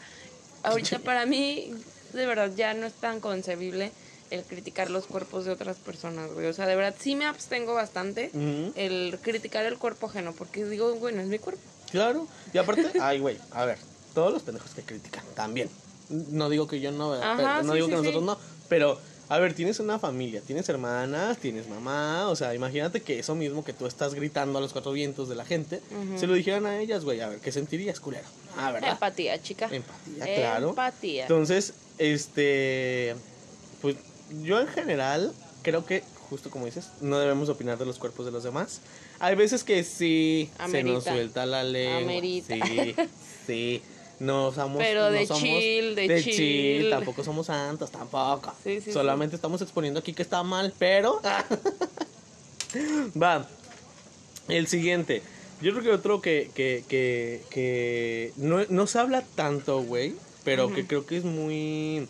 [0.62, 1.74] Ahorita para mí,
[2.12, 3.90] de verdad, ya no es tan concebible
[4.30, 6.46] el criticar los cuerpos de otras personas, güey.
[6.46, 8.30] O sea, de verdad, sí me abstengo bastante
[8.76, 11.62] el criticar el cuerpo ajeno, porque digo, güey, no es mi cuerpo.
[11.90, 12.28] Claro.
[12.52, 13.78] Y aparte, ay, güey, a ver,
[14.14, 15.68] todos los pendejos que critican también.
[16.10, 18.26] No digo que yo no, Ajá, pero- no sí, digo sí, que nosotros sí.
[18.26, 23.18] no, pero a ver, tienes una familia, tienes hermanas, tienes mamá, o sea, imagínate que
[23.18, 25.80] eso mismo que tú estás gritando a los cuatro vientos de la gente,
[26.16, 28.26] se lo dijeran a ellas, güey, a ver, ¿qué sentirías, culero?
[28.56, 28.92] Ah, ¿verdad?
[28.92, 29.68] Empatía, chica.
[29.70, 30.70] Empatía, claro.
[30.70, 31.22] Empatía.
[31.22, 33.14] Entonces, este,
[33.82, 33.96] pues
[34.42, 38.32] yo en general creo que, justo como dices, no debemos opinar de los cuerpos de
[38.32, 38.80] los demás.
[39.18, 41.98] Hay veces que sí se nos suelta la lengua.
[41.98, 42.54] Amerita.
[42.66, 42.94] Sí,
[43.46, 43.82] sí.
[44.20, 46.90] No somos, Pero no de somos chill, de chill.
[46.90, 48.52] Tampoco somos santos, tampoco.
[48.64, 51.20] Sí, sí, Solamente estamos exponiendo aquí que está mal, pero.
[53.20, 53.46] Va.
[54.48, 55.22] El siguiente.
[55.60, 60.72] Yo creo que otro que, que, que, que no, no se habla tanto, güey, pero
[60.72, 62.06] que creo que es muy...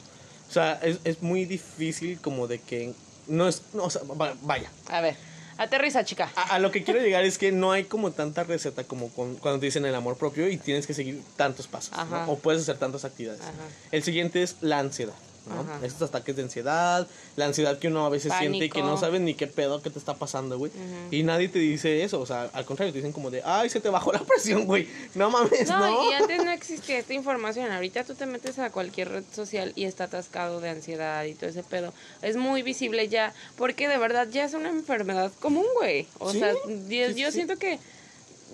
[0.48, 2.92] O sea, es, es muy difícil como de que...
[3.26, 3.62] No es...
[3.72, 4.70] No, o sea, va- vaya.
[4.86, 5.16] A ver,
[5.58, 6.30] aterriza, chica.
[6.36, 9.36] A, a lo que quiero llegar es que no hay como tanta receta como con-
[9.36, 11.92] cuando te dicen el amor propio y tienes que seguir tantos pasos.
[12.28, 13.40] O puedes hacer tantas actividades.
[13.42, 13.52] Ajá.
[13.92, 15.14] El siguiente es la ansiedad,
[15.46, 15.84] ¿no?
[15.86, 19.20] Estos ataques de ansiedad, la ansiedad que uno a veces siente y que no sabes
[19.20, 20.70] ni qué pedo que te está pasando, güey.
[21.10, 23.80] Y nadie te dice eso, o sea, al contrario, te dicen como de, ay, se
[23.80, 24.88] te bajó la presión, güey.
[25.14, 26.10] No mames, No, ¿no?
[26.10, 27.70] y antes no existía esta información.
[27.72, 31.48] Ahorita tú te metes a cualquier red social y está atascado de ansiedad y todo
[31.50, 31.92] ese pedo.
[32.22, 36.06] Es muy visible ya, porque de verdad ya es una enfermedad común, güey.
[36.18, 37.32] O Sí, sea, yo, sí, yo sí.
[37.32, 37.78] siento que,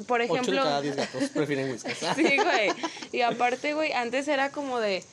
[0.06, 0.62] por Ocho de ejemplo...
[0.62, 1.78] cada diez gatos prefieren.
[2.16, 2.70] Sí, güey.
[3.12, 5.04] Y aparte, güey, antes era como de.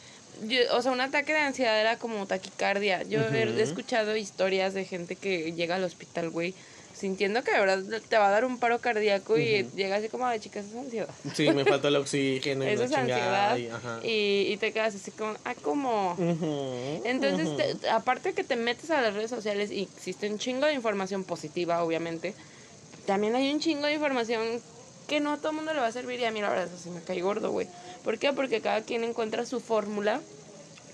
[0.48, 3.04] Yo- o sea, un ataque de ansiedad era como taquicardia.
[3.04, 6.54] Yo he- he escuchado historias de gente que llega al hospital, güey,
[6.94, 10.28] sintiendo que de verdad te va a dar un paro cardíaco y llega así como
[10.28, 11.10] de chicas, es ansiedad.
[11.34, 13.52] Sí, me faltó el oxígeno y Eso la es chingada.
[13.52, 13.58] ansiedad.
[13.58, 14.00] Y, ajá.
[14.04, 16.16] Y, y te quedas así como, ah, como.
[17.06, 20.74] Entonces, te- aparte que te metes a las redes sociales y existe un chingo de
[20.74, 22.34] información positiva, obviamente,
[23.06, 24.62] también hay un chingo de información
[25.12, 26.68] que no a todo el mundo le va a servir y a mí la verdad
[26.68, 27.68] eso sí me cae gordo, güey.
[28.02, 28.32] ¿Por qué?
[28.32, 30.22] Porque cada quien encuentra su fórmula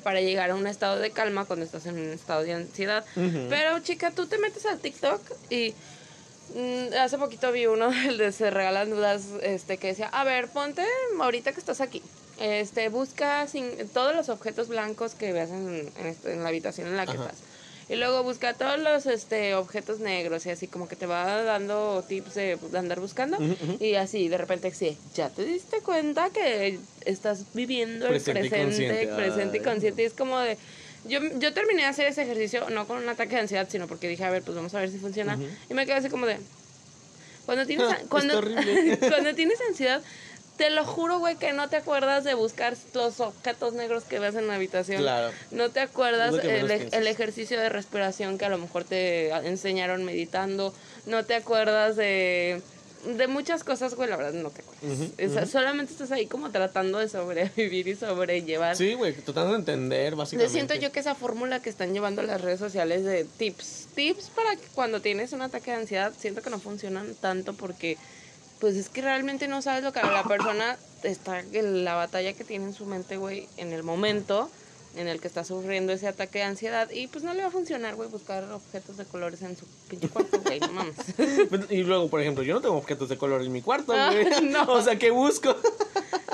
[0.01, 3.05] para llegar a un estado de calma cuando estás en un estado de ansiedad.
[3.15, 5.75] Pero, chica, tú te metes al TikTok y
[6.55, 10.47] mm, hace poquito vi uno, el de Se Regalan Dudas, este, que decía, a ver,
[10.47, 10.83] ponte
[11.21, 12.01] ahorita que estás aquí.
[12.39, 16.87] Este, busca sin, todos los objetos blancos que veas en, en este- en la habitación
[16.87, 17.23] en la que Ajá.
[17.25, 17.37] estás.
[17.89, 22.03] Y luego busca todos los este, objetos negros y así como que te va dando
[22.07, 23.37] tips de, de andar buscando.
[23.37, 23.83] Ujú, ujú.
[23.83, 28.49] Y así de repente sí, ya te diste cuenta que estás viviendo Presente y el
[28.49, 29.15] presente, consciente.
[29.15, 30.01] presente y consciente.
[30.01, 30.57] Y es como de...
[31.05, 34.09] Yo, yo terminé de hacer ese ejercicio no con un ataque de ansiedad, sino porque
[34.09, 35.39] dije, a ver, pues vamos a ver si funciona.
[35.69, 36.39] Y me quedé así como de...
[37.45, 38.41] Cuando tienes, Ah, cuando,
[38.99, 40.03] cuando tienes ansiedad,
[40.57, 44.35] te lo juro, güey, que no te acuerdas de buscar los objetos negros que ves
[44.35, 45.01] en la habitación.
[45.01, 45.31] Claro.
[45.51, 50.73] No te acuerdas el, ejercicio de respiración que a lo mejor te enseñaron meditando.
[51.05, 52.61] No te acuerdas de,
[53.05, 54.83] de muchas cosas, güey, la verdad no te acuerdas.
[54.83, 58.75] Ujú, O sea, Solamente estás ahí como tratando de sobrevivir y sobrellevar.
[58.75, 60.51] Sí, güey, tratando de entender, básicamente.
[60.51, 64.55] siento yo que esa fórmula que están llevando las redes sociales de tips, tips para
[64.55, 67.97] que cuando tienes un ataque de ansiedad, siento que no funcionan tanto porque
[68.59, 72.43] pues es que realmente no sabes lo que la persona está en la batalla que
[72.43, 74.49] tiene en su mente, güey, en el momento
[74.95, 77.51] en el que está sufriendo ese ataque de ansiedad y pues no le va a
[77.51, 80.95] funcionar, güey, buscar objetos de colores en su pinche cuarto, güey, no mames.
[81.49, 84.11] Pues, Y luego, por ejemplo, yo no tengo objetos de color en mi cuarto, Ah,
[84.11, 84.41] güey.
[84.49, 84.63] no.
[84.73, 85.55] O sea, ¿qué busco?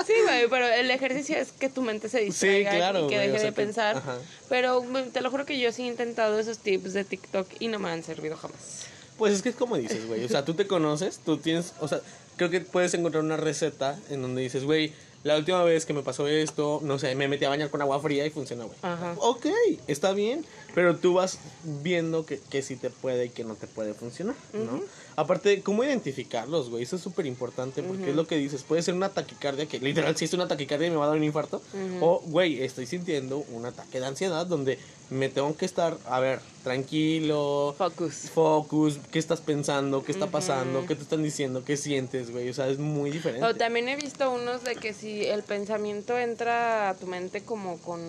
[0.06, 3.32] Sí, güey, pero el ejercicio es que tu mente se distraiga claro, y que deje
[3.32, 4.02] o sea de pensar.
[4.48, 4.82] Pero
[5.12, 7.90] te lo juro que yo sí he intentado esos tips de TikTok y no me
[7.90, 8.86] han servido jamás.
[9.18, 10.24] Pues es que es como dices, güey.
[10.24, 11.72] O sea, tú te conoces, tú tienes.
[11.80, 12.00] O sea,
[12.36, 14.92] creo que puedes encontrar una receta en donde dices, güey,
[15.24, 17.98] la última vez que me pasó esto, no sé, me metí a bañar con agua
[17.98, 18.78] fría y funcionó, güey.
[19.18, 19.46] Ok,
[19.86, 21.38] está bien, pero tú vas
[21.82, 24.82] viendo que, que sí te puede y que no te puede funcionar, ¿no?
[25.16, 26.82] Aparte, ¿cómo identificarlos, güey?
[26.82, 28.64] Eso es súper importante porque es lo que dices.
[28.64, 31.16] Puede ser una taquicardia que literal si es una taquicardia y me va a dar
[31.16, 31.62] un infarto.
[32.02, 34.78] O, güey, estoy sintiendo un ataque de ansiedad donde
[35.14, 37.74] me tengo que estar, a ver, tranquilo.
[37.78, 38.30] Focus.
[38.30, 40.02] Focus, ¿qué estás pensando?
[40.04, 40.86] ¿Qué está pasando?
[40.86, 41.64] ¿Qué te están diciendo?
[41.64, 42.48] ¿Qué sientes, güey?
[42.48, 43.46] O sea, es muy diferente.
[43.46, 47.78] O también he visto unos de que si el pensamiento entra a tu mente como
[47.78, 48.00] con,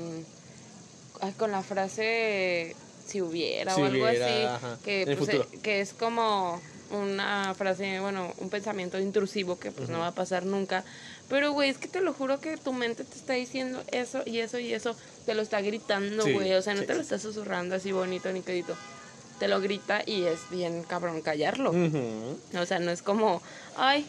[1.21, 5.45] ay, con la frase si hubiera Si o algo hubiera, así, ajá, que, pues, eh,
[5.61, 6.59] que es como
[6.91, 10.83] una frase, bueno, un pensamiento intrusivo que pues no va a pasar nunca.
[11.29, 14.39] Pero, güey, es que te lo juro que tu mente te está diciendo eso y
[14.39, 16.53] eso y eso, te lo está gritando, Sí, güey.
[16.53, 18.75] O sea, no sí, te lo está susurrando así bonito ni quedito.
[19.39, 21.73] Te lo grita y es bien cabrón callarlo.
[22.57, 23.41] O sea, no es como,
[23.75, 24.05] ay,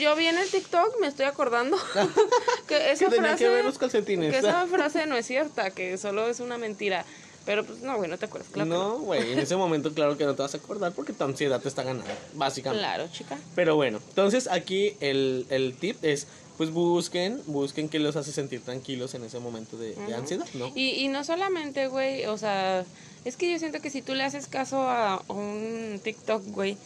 [0.00, 1.76] yo vi en el TikTok, me estoy acordando
[2.66, 4.32] que esa Que frase, que ver los calcetines.
[4.32, 7.04] que esa frase no es cierta, que solo es una mentira.
[7.46, 8.70] Pero pues no, güey, no te acuerdas, claro.
[8.70, 11.60] no, güey, en ese momento claro que no te vas a acordar porque tu ansiedad
[11.60, 12.82] te está ganando, básicamente.
[12.82, 13.36] Claro, chica.
[13.54, 18.60] Pero bueno, entonces aquí el, el tip es, pues busquen, busquen qué los hace sentir
[18.60, 20.70] tranquilos en ese momento de, de ansiedad, ¿no?
[20.74, 22.84] Y, y no solamente, güey, o sea,
[23.24, 26.76] es que yo siento que si tú le haces caso a un TikTok, güey,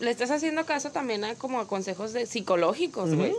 [0.00, 3.34] le estás haciendo caso también a como a consejos de psicológicos, güey.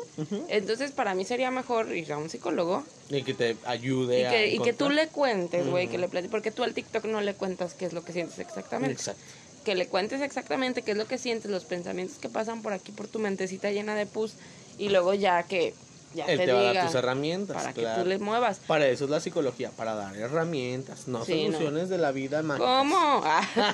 [0.48, 4.30] Entonces, para mí sería mejor ir a un psicólogo Y que te ayude y a
[4.30, 7.20] que, y que tú le cuentes, güey, que le platiques, porque tú al TikTok no
[7.22, 8.94] le cuentas qué es lo que sientes exactamente.
[8.94, 9.22] Exacto.
[9.66, 12.92] Que le cuentes exactamente qué es lo que sientes, los pensamientos que pasan por aquí
[12.92, 14.34] por tu mentecita llena de pus
[14.78, 15.74] y luego ya que
[16.14, 18.04] ya Él te, te, va a dar tus herramientas, para que claro.
[18.04, 18.60] tú le muevas.
[18.68, 21.54] Para eso es la psicología, para dar herramientas, no Sí, no.
[21.54, 22.68] soluciones de la vida mágicas.
[22.70, 23.22] ¿Cómo?
[23.24, 23.48] Ah.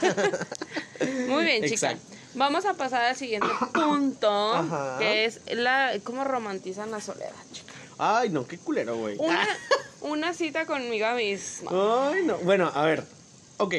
[1.27, 1.91] Muy bien, chica.
[1.91, 2.15] Exacto.
[2.35, 4.97] Vamos a pasar al siguiente punto, Ajá.
[4.99, 7.73] que es la cómo romantizan la soledad, chica.
[7.97, 9.17] Ay, no, qué culero, güey.
[9.17, 9.47] Una,
[10.01, 11.71] una cita conmigo misma.
[12.11, 12.37] Ay, no.
[12.39, 13.03] Bueno, a ver.
[13.57, 13.73] Ok,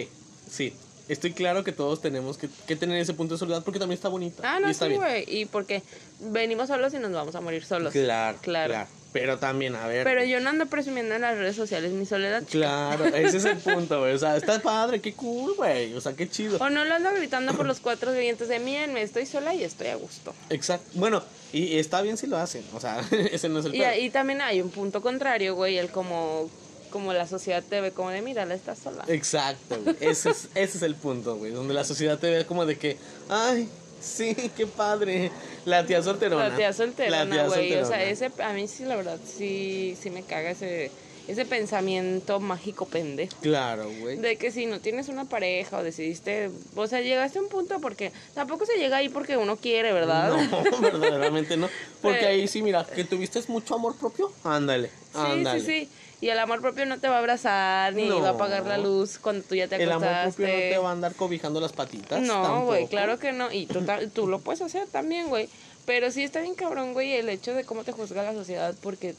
[0.51, 0.75] sí.
[1.09, 4.09] Estoy claro que todos tenemos que, que tener ese punto de soledad porque también está
[4.09, 4.43] bonita.
[4.45, 5.25] Ah, y no, está sí, güey.
[5.27, 5.83] Y porque
[6.21, 7.93] venimos solos y nos vamos a morir solos.
[7.93, 8.73] Claro, Claro.
[8.73, 10.05] claro, Pero también, a ver.
[10.05, 12.41] Pero yo no ando presumiendo en las redes sociales mi soledad.
[12.41, 12.51] chica.
[12.53, 14.13] Claro, ese es el punto, güey.
[14.15, 15.95] O sea, está padre, qué cool, güey.
[15.95, 16.59] O sea, qué chido.
[16.59, 19.87] O no lo ando gritando por los cuatro vientos de mírenme, estoy sola y estoy
[19.89, 20.35] a gusto.
[20.51, 20.91] Exacto.
[20.95, 22.63] Bueno, y está bien si lo hacen.
[22.75, 23.01] O sea,
[23.33, 26.51] ese no es el Y, y también hay un punto contrario, güey, el como,
[26.89, 29.05] como la sociedad te ve como de mírala, estás sola.
[29.09, 29.97] Exacto, güey.
[30.01, 31.53] Ese es, ese es el punto, güey.
[31.53, 32.97] Donde la sociedad te ve como de que,
[33.29, 33.69] ay,
[34.01, 35.31] sí, qué padre.
[35.65, 36.49] La tía solterona.
[36.49, 37.75] La tía solterona, La tía güey.
[37.77, 40.91] O sea, ese, a mí sí, la verdad, sí, sí me caga ese,
[41.27, 43.37] ese pensamiento mágico pendejo.
[43.43, 44.17] Claro, güey.
[44.17, 47.81] De que si no tienes una pareja o decidiste, o sea, llegaste a un punto
[47.81, 50.39] porque tampoco se llega ahí porque uno quiere, ¿verdad?
[50.51, 51.69] No, verdaderamente no.
[52.01, 54.33] Porque ahí sí, mira, que tuviste mucho amor propio.
[54.45, 55.61] Ándale, Sí, ándale.
[55.61, 55.89] sí, sí.
[56.21, 58.21] Y el amor propio no te va a abrazar ni No.
[58.21, 60.43] va a apagar la luz cuando tú ya te El amor acostaste.
[60.43, 62.21] propio no te va a andar cobijando las patitas.
[62.23, 63.53] No, güey, claro que no.
[63.53, 65.49] Y tú, tú lo puedes hacer también, güey.
[65.87, 69.15] Pero sí está bien cabrón, güey, el hecho de cómo te juzga la sociedad porque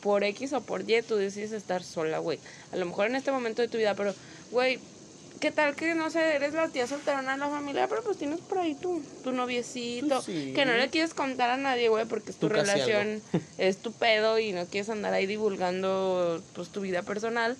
[0.00, 2.38] por X o por Y tú decides estar sola, güey.
[2.72, 4.14] A lo mejor en este momento de tu vida, pero,
[4.50, 4.78] güey,
[5.38, 8.40] ¿qué tal que, no sé, eres la tía solterona de la familia, pero pues tienes
[8.40, 10.52] por ahí tu, tu noviecito, sí.
[10.54, 13.22] que no le quieres contar a nadie, güey, porque es tu relación,
[13.58, 17.56] es tu pedo y no quieres andar ahí divulgando, pues, tu vida personal.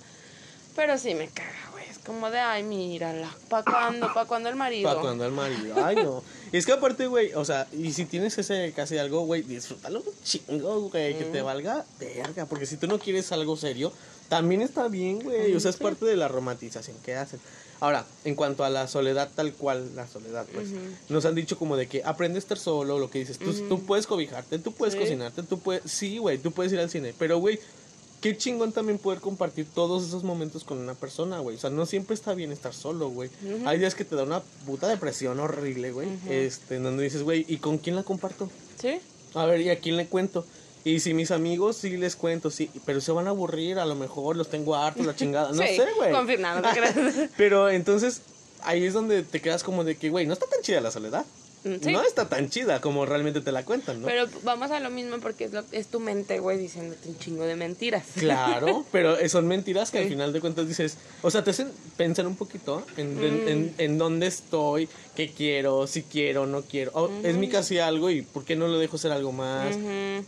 [0.75, 1.83] Pero sí me caga, güey.
[1.89, 3.35] Es como de, ay, mírala.
[3.49, 4.13] ¿Pa' cuándo?
[4.13, 4.89] ¿Pa' cuándo el marido?
[4.89, 5.75] Para cuando el marido.
[5.83, 6.23] Ay, no.
[6.51, 9.99] Y es que aparte, güey, o sea, y si tienes ese casi algo, güey, disfrútalo
[9.99, 12.45] un chingo, güey, que te valga verga.
[12.45, 13.91] Porque si tú no quieres algo serio,
[14.29, 15.53] también está bien, güey.
[15.55, 17.39] O sea, es parte de la romantización que hacen.
[17.81, 20.67] Ahora, en cuanto a la soledad tal cual, la soledad, pues,
[21.07, 23.81] nos han dicho como de que aprende a estar solo, lo que dices, tú, tú
[23.85, 24.99] puedes cobijarte, tú puedes Sí.
[24.99, 27.57] cocinarte, tú puedes, sí, güey, tú puedes ir al cine, pero, güey,
[28.19, 31.55] qué chingón también poder compartir todos esos momentos con una persona, güey.
[31.55, 33.29] O sea, no siempre está bien estar solo, güey.
[33.65, 36.09] Hay días que te da una puta depresión horrible, güey.
[36.27, 38.49] Este, en donde dices, güey, ¿y con quién la comparto?
[38.77, 38.99] ¿Sí?
[39.35, 40.45] A ver, ¿y a quién le cuento?
[40.83, 43.95] Y si mis amigos sí les cuento, sí, pero se van a aburrir, a lo
[43.95, 45.51] mejor los tengo hartos, la chingada.
[45.51, 46.11] No Sí, sé, güey.
[46.11, 46.69] confirmado, no.
[47.37, 48.21] Pero entonces,
[48.63, 51.25] ahí es donde te quedas como de que, güey, no está tan chida la soledad.
[51.63, 51.91] Mm, sí.
[51.91, 54.07] No está tan chida como realmente te la cuentan, ¿no?
[54.07, 57.43] Pero vamos a lo mismo porque es, lo- es tu mente, güey, diciéndote un chingo
[57.45, 58.05] de mentiras.
[58.15, 62.25] Claro, pero son mentiras que al final de cuentas dices, o sea, te hacen pensar
[62.27, 63.47] un poquito en, en, Mm.
[63.49, 67.11] en- en dónde estoy, qué quiero, si quiero, no quiero.
[67.23, 69.75] Es mi casi algo y ¿por qué no lo dejo ser algo más?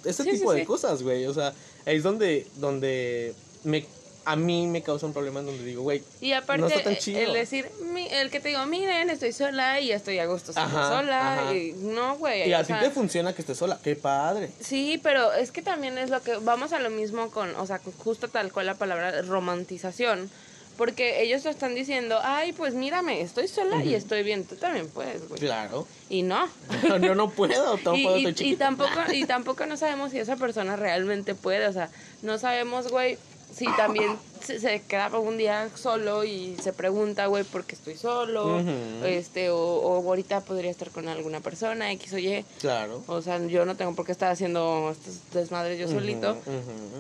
[0.06, 1.26] Ese Sí, tipo de cosas, güey.
[1.28, 1.54] O sea,
[1.86, 3.86] es donde, donde me
[4.24, 6.94] a mí me causa un problema en donde digo, güey, Y aparte, no está tan
[6.94, 7.20] eh, chido.
[7.20, 10.90] el decir, mi- el que te digo, miren, estoy sola y estoy a gusto Ajá,
[10.90, 11.34] sola.
[11.44, 11.56] ajá.
[11.56, 12.48] Y, no, güey.
[12.50, 14.52] y o a ti sea, te funciona que estés sola, qué padre.
[14.60, 17.80] Sí, pero es que también es lo que vamos a lo mismo con, o sea,
[17.98, 20.30] justo tal cual la palabra romantización,
[20.78, 24.88] porque ellos lo están diciendo, ay, pues mírame, estoy sola y estoy bien, tú también
[24.88, 25.40] puedes, güey.
[25.40, 25.88] Claro.
[26.10, 26.48] Y no.
[27.02, 30.38] Yo no puedo, no y, y- estoy y tampoco y tampoco no sabemos si esa
[30.38, 31.90] persona realmente puede, o sea,
[32.22, 33.18] no sabemos, güey,
[33.56, 37.96] si también se, se queda un día solo y se pregunta, güey, ¿por qué estoy
[37.98, 38.62] solo?
[39.06, 42.46] Este, o, o ahorita podría estar con alguna persona, X o Y.
[42.60, 43.04] Claro.
[43.08, 46.38] O sea, yo no tengo por qué estar haciendo estos desmadres yo solito.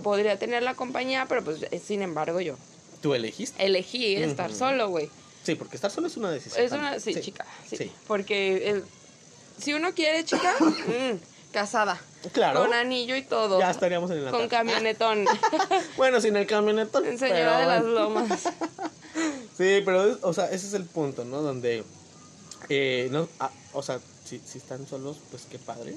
[0.04, 2.56] Podría tener la compañía, pero pues eh, sin embargo yo
[3.02, 3.66] Tú elegiste.
[3.66, 5.10] elegí estar solo, güey.
[5.44, 6.64] Sí, porque estar solo es una decisión.
[6.64, 7.16] Es una, también.
[7.16, 7.78] sí, chica, sí.
[7.78, 7.92] Sí.
[8.08, 8.84] Porque el-
[9.58, 11.16] si uno quiere, chica, mm,
[11.52, 12.00] casada.
[12.34, 12.62] Claro.
[12.62, 13.60] Con anillo y todo.
[13.60, 15.26] Ya estaríamos en el Con camionetón.
[15.98, 17.06] Bueno, sin el camionetón.
[17.06, 17.84] En Señora de las.
[17.84, 18.50] Lomas.
[19.58, 21.42] Sí, pero, o sea, ese es el punto, ¿no?
[21.42, 21.84] Donde,
[22.70, 25.96] eh, no, ah, o sea, si, si están solos, pues qué padre.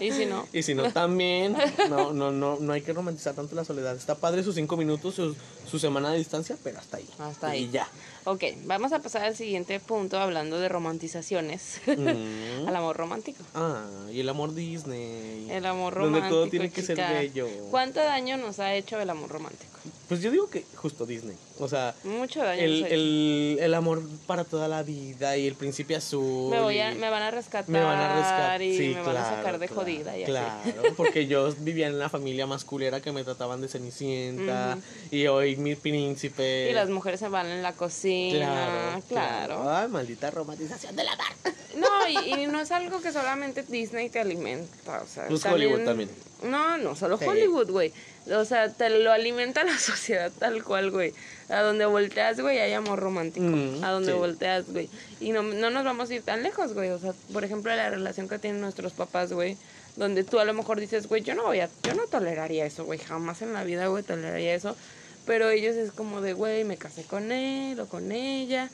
[0.00, 0.46] Y si no.
[0.52, 1.56] Y si no, también,
[1.90, 3.96] no, no, no, no hay que romantizar tanto la soledad.
[3.96, 5.36] Está padre sus cinco minutos, su,
[5.68, 7.08] su semana de distancia, pero hasta ahí.
[7.18, 7.64] Hasta ahí.
[7.64, 7.88] Y ya.
[8.26, 11.80] Ok, vamos a pasar al siguiente punto hablando de romantizaciones.
[11.86, 12.66] Mm.
[12.68, 13.44] al amor romántico.
[13.54, 15.50] Ah, y el amor Disney.
[15.50, 16.34] El amor Donde romántico.
[16.34, 17.48] todo tiene que ser bello.
[17.70, 19.78] ¿Cuánto daño nos ha hecho el amor romántico?
[20.08, 21.36] Pues yo digo que justo Disney.
[21.58, 25.96] O sea, Mucho daño el, el, el amor para toda la vida y el príncipe
[25.96, 26.50] azul.
[26.50, 27.68] Me, voy a- me van a rescatar.
[27.70, 28.62] me van a rescatar.
[28.62, 30.16] Y sí, me van a claro, sacar de claro, jodida.
[30.18, 30.32] Y así.
[30.32, 34.78] Claro, porque yo vivía en la familia más culera que me trataban de cenicienta.
[35.10, 36.70] Y hoy mi príncipe.
[36.70, 38.38] Y las mujeres se van en la cocina.
[38.38, 39.70] Claro, Claro.
[39.70, 41.32] Ay, maldita romantización de la mar.
[41.76, 45.02] No, y, y no es algo que solamente Disney te alimenta.
[45.02, 46.10] O sea, Pues Hollywood también.
[46.42, 47.24] No, no, solo Sí.
[47.24, 47.92] Hollywood, güey.
[48.30, 51.12] O sea, te lo alimenta la sociedad tal cual, güey.
[51.48, 53.46] A donde volteas, güey, hay amor romántico.
[53.46, 54.18] Mm, a donde sí.
[54.18, 54.88] volteas, güey.
[55.20, 56.90] Y no, no nos vamos a ir tan lejos, güey.
[56.90, 59.56] O sea, por ejemplo, la relación que tienen nuestros papás, güey.
[59.96, 62.84] Donde tú a lo mejor dices, güey, yo no voy a, yo no toleraría eso,
[62.84, 62.98] güey.
[62.98, 64.76] Jamás en la vida, güey, toleraría eso.
[65.24, 68.70] Pero ellos es como de, güey, me casé con él o con ella.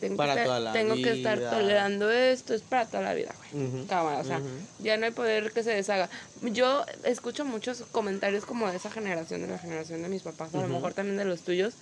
[0.00, 3.14] Tengo, Para que, estar, toda la tengo que estar tolerando esto, es para toda la
[3.14, 3.86] vida, güey.
[3.86, 4.40] Cámara, o sea,
[4.78, 6.08] ya no hay poder que se deshaga.
[6.42, 10.62] Yo escucho muchos comentarios como de esa generación, de la generación de mis papás, a
[10.62, 11.74] lo mejor también de los tuyos,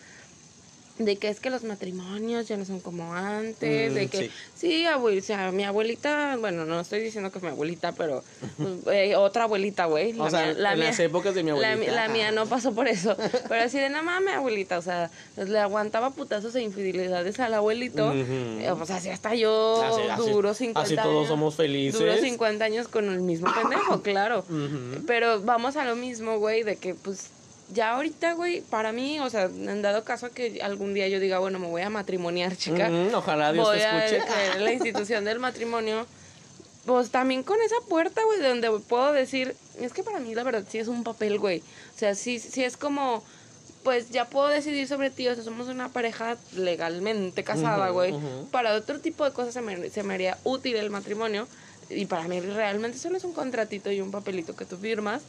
[0.98, 4.30] de que es que los matrimonios ya no son como antes, Mm, de que sí.
[4.54, 8.22] sí, abuel- o sea, mi abuelita, bueno, no estoy diciendo que es mi abuelita, pero
[8.58, 10.12] pues, eh, otra abuelita, güey.
[10.20, 11.90] O la sea, mía- la en mía- las épocas de mi la, abuelita.
[11.90, 13.16] mi- la mía no pasó por eso,
[13.48, 17.54] pero así de nada más mi abuelita, o sea, le aguantaba putazos e infidelidades al
[17.54, 18.14] abuelito, Ujú.
[18.20, 21.28] eh, pues así hasta yo Así- duro 50 así todos años.
[21.28, 21.98] somos felices.
[21.98, 24.44] Duro 50 años con el mismo pendejo, claro.
[25.06, 27.30] Pero vamos a lo mismo, güey, de que pues
[27.72, 31.38] ya ahorita, güey, para mí, o sea, en dado caso que algún día yo diga,
[31.38, 32.88] bueno, me voy a matrimoniar, chica.
[32.88, 34.32] Ujú, Ojalá Dios voy te escuche.
[34.52, 36.06] a la institución del matrimonio.
[36.84, 40.42] Pues también con esa puerta, güey, de donde puedo decir, es que para mí la
[40.42, 41.60] verdad sí es un papel, güey.
[41.94, 43.22] O sea, sí, sí es como,
[43.84, 48.12] pues ya puedo decidir sobre ti, o sea, somos una pareja legalmente casada, güey.
[48.12, 48.48] ujú.
[48.50, 51.46] Para otro tipo de cosas se me, se me haría útil el matrimonio.
[51.88, 55.22] Y para mí realmente solo es un contratito y un papelito que tú firmas.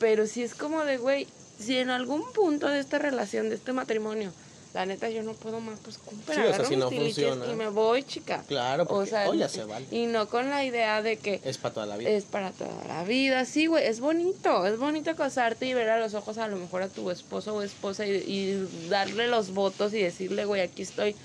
[0.00, 3.72] Pero sí es como de, güey, si en algún punto de esta relación, de este
[3.72, 4.32] matrimonio,
[4.74, 7.46] la neta yo no puedo más, pues cumple, Sí, o sea, si no funciona.
[7.50, 8.44] y me voy, chica.
[8.46, 9.86] Claro, porque hoy ya se vale.
[9.90, 12.10] Y no con la idea de que Es para toda la vida.
[12.10, 13.44] es para toda la vida.
[13.46, 14.66] Sí, güey, es bonito.
[14.66, 17.62] Es bonito casarte y ver a los ojos a lo mejor a tu esposo o
[17.62, 21.16] esposa y, y darle los votos y decirle, güey, aquí estoy.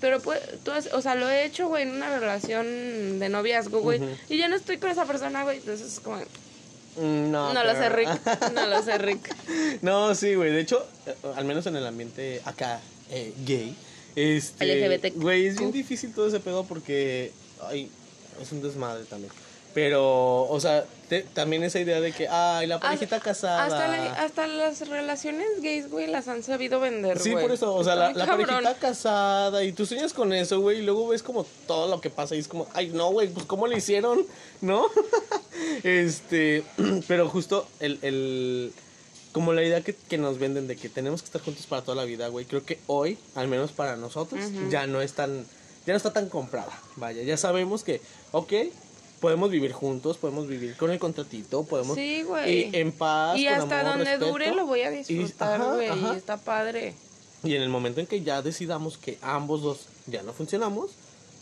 [0.00, 3.80] Pero pues, tú has- o sea, lo he hecho, güey, en una relación de noviazgo,
[3.80, 4.00] güey.
[4.30, 5.58] Y ya no estoy con esa persona, güey.
[5.58, 6.18] Entonces es como,
[6.96, 8.08] No, no lo sé, Rick.
[8.54, 9.34] No lo sé, Rick.
[9.82, 10.50] No, sí, güey.
[10.50, 10.84] De hecho,
[11.36, 12.80] al menos en el ambiente acá
[13.10, 13.76] eh, gay,
[14.14, 15.20] este, LGBTQ.
[15.20, 17.32] güey, es bien difícil todo ese pedo porque,
[17.68, 17.90] ay,
[18.40, 19.32] es un desmadre también.
[19.76, 23.62] Pero, o sea, te- también esa idea de que, ay, la parejita casada.
[23.66, 27.44] Hasta, la- hasta las relaciones gays, güey, las han sabido vender, Sí, güey.
[27.44, 31.08] por eso, o sea, la, parejita casada y tú sueñas con eso, güey, y luego
[31.08, 33.76] ves como todo lo que pasa y es como, ay, no, güey, pues cómo le
[33.76, 34.24] hicieron,
[34.62, 34.86] ¿no?
[35.84, 36.64] este,
[37.06, 38.72] pero justo el, el,
[39.32, 41.96] como la idea que, que nos venden de que tenemos que estar juntos para toda
[41.96, 45.44] la vida, güey, creo que hoy, al menos para nosotros, ya no es tan,
[45.86, 48.00] ya no está tan comprada, vaya, ya sabemos que,
[48.32, 48.52] ok,
[49.20, 52.70] podemos vivir juntos, podemos vivir con el contratito, podemos Sí, güey.
[52.76, 54.30] en paz, Y con hasta amor, donde respeto.
[54.30, 55.88] dure lo voy a disfrutar, güey.
[55.88, 56.94] Y está padre.
[57.44, 60.90] Y en el momento en que ya decidamos que ambos dos ya no funcionamos,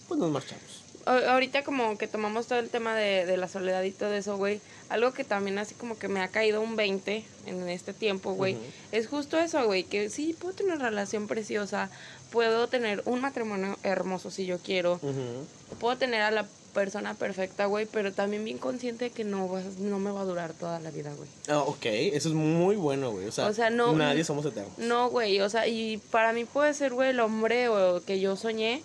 [0.09, 0.83] pues nos marchamos.
[1.07, 4.61] ahorita como que tomamos todo el tema de, de la soledad y todo eso, güey,
[4.89, 8.55] algo que también así como que me ha caído un 20 en este tiempo, güey,
[8.55, 8.63] Ujú.
[8.93, 11.91] es justo eso, güey, que sí, puedo tener una relación preciosa,
[12.31, 15.47] puedo tener un matrimonio hermoso si yo quiero, Ujú.
[15.79, 19.49] puedo tener a la persona perfecta, güey, pero también bien consciente de que no,
[19.79, 21.29] no me va a durar toda la vida, güey.
[21.49, 23.27] Ah, ok, eso es muy bueno, güey.
[23.29, 24.77] O sea, O sea, no- nadie somos eternos.
[24.77, 28.37] No, güey, o sea, y para mí puede ser, güey, el hombre o que yo
[28.37, 28.83] soñé,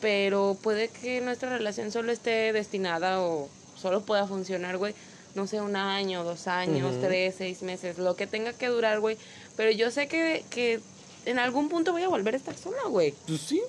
[0.00, 4.94] pero puede que nuestra relación solo esté destinada o solo pueda funcionar, güey,
[5.34, 9.16] no sé, un año, dos años, tres, seis meses, lo que tenga que durar, güey,
[9.56, 10.80] pero yo sé que, que
[11.26, 13.14] en algún punto voy a volver a estar sola, güey.
[13.26, 13.60] Pues sí.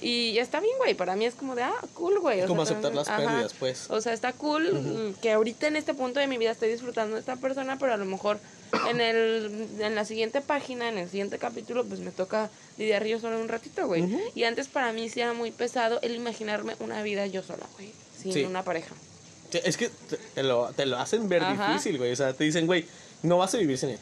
[0.00, 2.42] Y está bien, güey, para mí es como de, ah, cool, güey.
[2.42, 3.18] o Como sea, aceptar las ajá.
[3.18, 3.86] pérdidas, pues.
[3.90, 7.14] O sea, está cool mm, que ahorita en este punto de mi vida estoy disfrutando
[7.14, 8.38] de esta persona, pero a lo mejor
[8.88, 13.20] en el en la siguiente página, en el siguiente capítulo, pues me toca lidiar yo
[13.20, 14.04] solo un ratito, güey.
[14.34, 17.92] Y antes para mí sí era muy pesado el imaginarme una vida yo sola, güey,
[18.20, 18.44] sin Sí.
[18.44, 18.94] una pareja.
[19.52, 21.68] Es que te, te lo, te lo hacen ver Ajá.
[21.72, 22.12] difícil, güey.
[22.12, 22.86] O sea, te dicen, güey,
[23.22, 23.98] no vas a vivir sin él.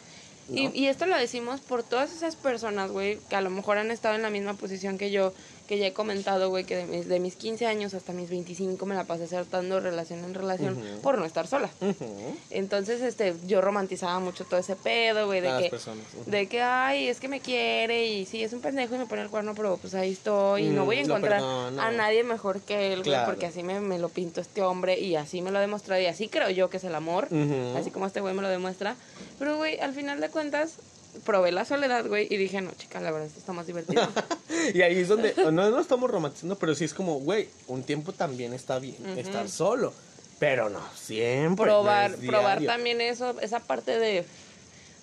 [0.48, 0.60] ¿no?
[0.60, 3.90] Y, y esto lo decimos por todas esas personas, güey, que a lo mejor han
[3.90, 5.32] estado en la misma posición que yo,
[5.70, 8.84] que ya he comentado, güey, que de mis, de mis 15 años hasta mis 25
[8.86, 11.00] me la pasé saltando relación en relación Ujú.
[11.00, 11.70] por no estar sola.
[11.80, 12.34] Ujú.
[12.50, 16.04] Entonces, este, yo romantizaba mucho todo ese pedo, güey, de las que, personas.
[16.20, 16.28] ujú.
[16.28, 19.22] de que, ay, es que me quiere y sí, es un pendejo y me pone
[19.22, 21.80] el cuerno, pero pues ahí estoy y no Mm, voy a encontrar perdono.
[21.80, 23.26] a nadie mejor que él, güey, Claro.
[23.30, 26.06] porque así me, me lo pinto este hombre y así me lo ha demostrado y
[26.06, 27.28] así creo yo que es el amor,
[27.76, 28.96] así como este güey me lo demuestra.
[29.38, 30.78] Pero, güey, al final de cuentas,
[31.24, 34.06] probé la soledad, güey, y dije, no, chica, la verdad, esto está más divertido.
[34.74, 38.12] Y ahí es donde, no no estamos romantizando, pero sí es como, güey, un tiempo
[38.12, 39.92] también está bien estar solo.
[40.38, 41.48] Pero no, siempre.
[41.48, 44.24] no probar, es probar también eso, esa parte de,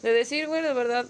[0.04, 1.06] de decir, güey, de verdad,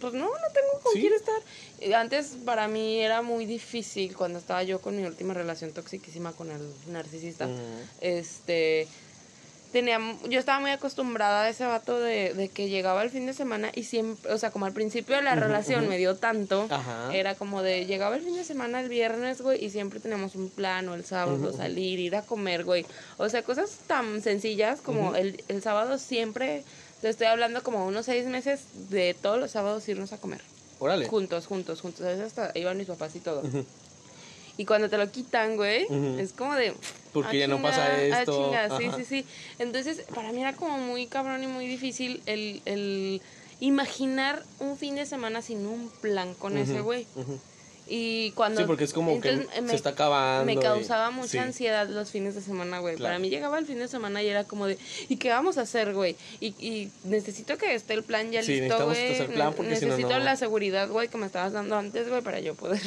[0.00, 1.00] pues no, no tengo con Sí.
[1.00, 1.98] quién estar.
[2.00, 6.50] Antes para mí era muy difícil cuando estaba yo con mi última relación toxiquísima con
[6.50, 7.46] el narcisista.
[7.46, 7.54] Ujú.
[8.00, 8.88] Este
[9.74, 9.98] tenía
[10.28, 13.72] yo estaba muy acostumbrada a ese vato de, de que llegaba el fin de semana
[13.74, 17.12] y siempre, o sea, como al principio de la relación me dio tanto, Ajá.
[17.12, 20.48] era como de llegaba el fin de semana el viernes, güey, y siempre teníamos un
[20.48, 22.86] plan o el sábado salir, ir a comer, güey.
[23.16, 26.62] O sea, cosas tan sencillas como el, el sábado siempre,
[27.00, 28.60] te estoy hablando como unos seis meses
[28.90, 30.40] de todos los sábados irnos a comer.
[30.78, 31.08] Órale.
[31.08, 32.02] Juntos, juntos, juntos.
[32.02, 33.42] A veces hasta iban mis papás y todo.
[34.56, 35.86] Y cuando te lo quitan, güey,
[36.18, 36.74] es como de...
[37.12, 38.44] Porque "Ah, ya no pasa ah, esto".
[38.46, 39.26] chinga", Sí, sí, sí.
[39.58, 43.20] Entonces, para mí era como muy cabrón y muy difícil el, el
[43.60, 47.06] imaginar un fin de semana sin un plan con ese güey.
[47.86, 48.60] Y cuando...
[48.62, 50.46] Sí, porque es como que entonces, se está acabando.
[50.46, 51.38] Me y- causaba mucha sí.
[51.38, 52.96] ansiedad los fines de semana, güey.
[52.96, 53.10] Claro.
[53.10, 54.78] Para mí llegaba el fin de semana y era como de,
[55.08, 56.16] ¿y qué vamos a hacer, güey?
[56.40, 59.26] Y, y necesito que esté el plan ya Sí, listo, güey.
[59.28, 60.24] plan porque si no, necesito no.
[60.24, 62.80] la seguridad, güey, que me estabas dando antes, güey, para yo poder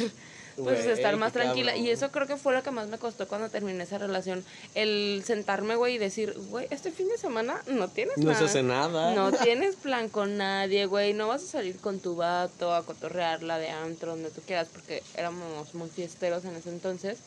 [0.58, 1.72] pues Güey, estar más tranquila.
[1.72, 1.88] cabrón.
[1.88, 4.44] Y eso creo que fue lo que más me costó cuando terminé esa relación.
[4.76, 8.64] El sentarme, güey, y decir, güey, este fin de semana no tienes No se hace
[8.64, 9.14] nada.
[9.14, 11.14] No tienes plan con nadie, güey.
[11.14, 15.04] No vas a salir con tu vato a cotorrearla de antro, donde tú quieras, porque
[15.16, 17.20] éramos muy fiesteros en ese entonces.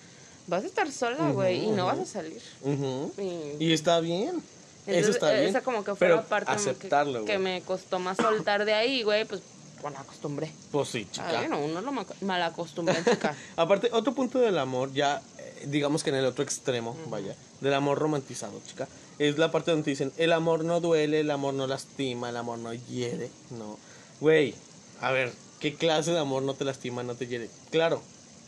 [0.47, 2.43] Vas a estar sola, güey, y no vas a salir.
[2.63, 3.13] Ujú.
[3.19, 4.43] Y- Y está bien.
[4.87, 5.45] entonces, Eso está bien.
[5.51, 8.73] Esa como que fue pero la parte aceptarlo, que, que me costó más soltar de
[8.75, 9.43] ahí, güey, pues,
[9.83, 10.51] bueno, acostumbré.
[10.71, 11.41] Pues sí, chica.
[11.41, 13.37] Ay, no, uno lo ma- mal acostumbré, chica.
[13.57, 17.75] Aparte, otro punto del amor, ya eh, digamos que en el otro extremo, vaya, del
[17.75, 21.55] amor romantizado, chica, es la parte donde te dicen, el amor no duele, el amor
[21.55, 23.79] no lastima, el amor no hiere, no.
[24.21, 24.55] Güey,
[25.01, 27.51] a ver, ¿qué clase de amor no te lastima, no te hiere?
[27.71, 28.03] Claro,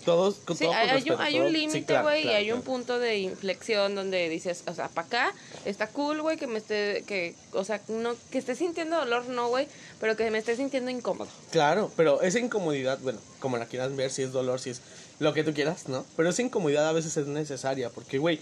[0.04, 2.40] todos, con Sí, todo hay, respeto, un, hay un sí, límite, claro, güey, claro, y
[2.40, 2.72] hay un claro.
[2.72, 7.04] punto de inflexión donde dices, o sea, para acá está cool, güey, que me esté,
[7.06, 9.68] que, o sea, no, que esté sintiendo dolor, no, güey,
[10.02, 11.30] pero que me esté sintiendo incómodo.
[11.52, 14.80] Claro, pero esa incomodidad, bueno, como la quieras ver, si es dolor, si es
[15.20, 16.04] lo que tú quieras, ¿no?
[16.16, 18.40] Pero esa incomodidad a veces es necesaria, porque, güey,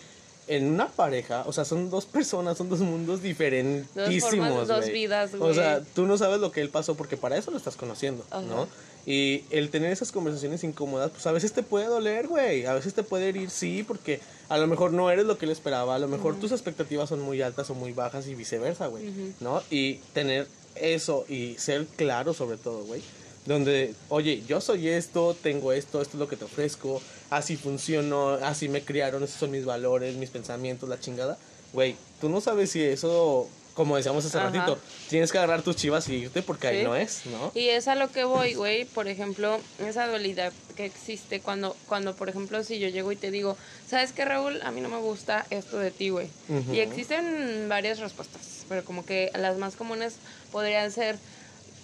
[0.48, 4.92] en una pareja, o sea, son dos personas, son dos mundos diferentísimos, dos güey.
[4.92, 5.54] vidas, O güey.
[5.54, 8.40] sea, tú no sabes lo que él pasó porque para eso lo estás conociendo, Ajá.
[8.40, 8.66] ¿no?
[9.04, 12.66] Y el tener esas conversaciones incómodas, pues a veces te puede doler, güey.
[12.66, 15.52] A veces te puede herir, sí, porque a lo mejor no eres lo que él
[15.52, 15.94] esperaba.
[15.94, 19.04] A lo mejor tus expectativas son muy altas o muy bajas y viceversa, güey.
[19.40, 19.62] ¿No?
[19.70, 23.02] Y tener eso y ser claro sobre todo, güey.
[23.46, 27.00] Donde, oye, yo soy esto, tengo esto, esto es lo que te ofrezco,
[27.30, 31.38] así funciono, así me criaron, esos son mis valores, mis pensamientos, la chingada.
[31.72, 33.48] Güey, tú no sabes si eso,
[33.80, 34.50] como decíamos hace Ajá.
[34.50, 34.78] ratito,
[35.08, 37.50] tienes que agarrar tus chivas y irte porque ahí no es, ¿no?
[37.54, 38.84] Y es a lo que voy, güey.
[38.84, 43.30] Por ejemplo, esa dualidad que existe cuando, cuando, por ejemplo, si yo llego y te
[43.30, 43.56] digo,
[43.88, 44.60] ¿sabes qué, Raúl?
[44.64, 46.28] A mí no me gusta esto de ti, güey.
[46.70, 50.16] Y existen varias respuestas, pero como que las más comunes
[50.52, 51.16] podrían ser,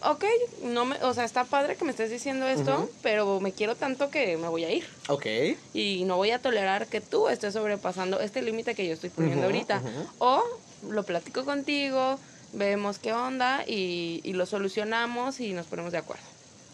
[0.03, 0.25] ok,
[0.65, 4.11] no me, o sea, está padre que me estés diciendo esto, pero me quiero tanto
[4.11, 4.85] que me voy a ir.
[5.09, 5.27] Ok.
[5.73, 9.47] Y no voy a tolerar que tú estés sobrepasando este límite que yo estoy poniendo
[9.47, 9.81] ahorita.
[10.19, 10.43] O
[10.89, 12.19] lo platico contigo,
[12.53, 16.25] vemos qué onda y, y lo solucionamos y nos ponemos de acuerdo.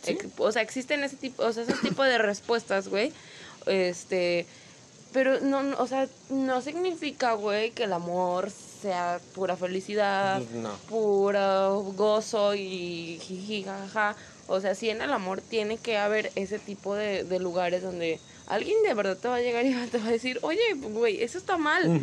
[0.05, 0.18] Sí.
[0.38, 3.12] O sea, existen ese tipo, o sea, esos tipos de respuestas, güey.
[3.66, 4.46] Este,
[5.12, 10.70] pero no, no, o sea, no significa, güey, que el amor sea pura felicidad, No.
[10.88, 14.16] puro gozo y jiji, jaja.
[14.48, 18.18] O sea, sí en el amor tiene que haber ese tipo de, de lugares donde
[18.47, 21.38] alguien de verdad te va a llegar y te va a decir, oye, güey, eso
[21.38, 22.01] está mal.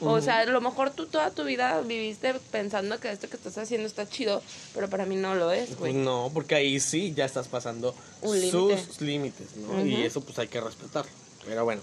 [0.00, 3.56] O sea, a lo mejor tú toda tu vida viviste pensando que esto que estás
[3.58, 4.42] haciendo está chido,
[4.74, 5.92] pero para mí no lo es, Pues güey.
[5.94, 8.50] no, porque ahí sí ya estás pasando límite.
[8.84, 9.84] sus límites, ¿no?
[9.84, 11.10] Y eso pues hay que respetarlo.
[11.46, 11.80] Pero bueno.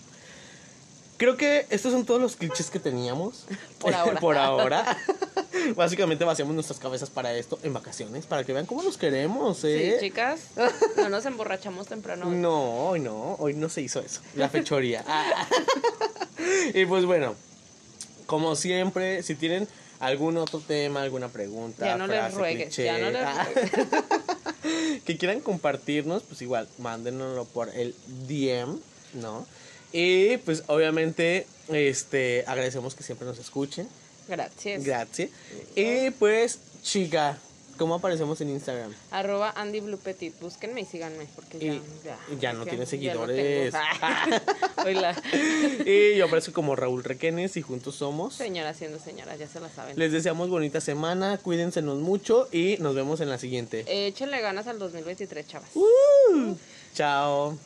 [1.18, 3.46] Creo que estos son todos los clichés que teníamos.
[3.80, 4.20] Por ahora.
[4.20, 4.98] Por ahora.
[5.76, 9.68] Básicamente vaciamos nuestras cabezas para esto en vacaciones, para que vean cómo nos queremos, Sí,
[9.68, 9.98] ¿eh?
[10.00, 10.42] chicas,
[10.98, 12.26] no nos emborrachamos temprano.
[12.26, 14.22] No, hoy no, hoy no se hizo eso.
[14.36, 15.04] La fechoría.
[15.08, 15.48] Ah.
[16.74, 17.36] y pues bueno,
[18.26, 19.68] como siempre, si tienen
[20.00, 23.48] algún otro tema, alguna pregunta, Ya no les ruegues, cliché, ya no les ah,
[25.06, 27.96] que quieran compartirnos, pues igual, mándenoslo por el
[28.28, 28.80] DM,
[29.16, 29.46] ¿no?
[29.92, 33.88] Y pues obviamente, este, agradecemos que siempre nos escuchen.
[34.28, 34.84] Gracias.
[34.84, 35.30] Gracias.
[35.76, 37.38] Y pues, chica,
[37.78, 38.94] ¿cómo aparecemos en Instagram?
[39.12, 40.38] Arroba Andy Blue Petit.
[40.40, 41.28] Búsquenme y síganme.
[41.36, 43.74] Porque ya, Y ya, ya no tiene seguidores.
[44.26, 44.86] tengo.
[44.86, 45.16] Oíla.
[45.86, 48.34] Y yo aparezco como Raúl Requenes y juntos somos.
[48.36, 49.98] Señora siendo señora, ya se la saben.
[49.98, 53.86] Les deseamos bonita semana, cuídensenos mucho y nos vemos en la siguiente.
[53.88, 55.70] Échenle ganas al 2023, chavas.
[55.76, 56.56] Uh,
[56.94, 57.58] chao.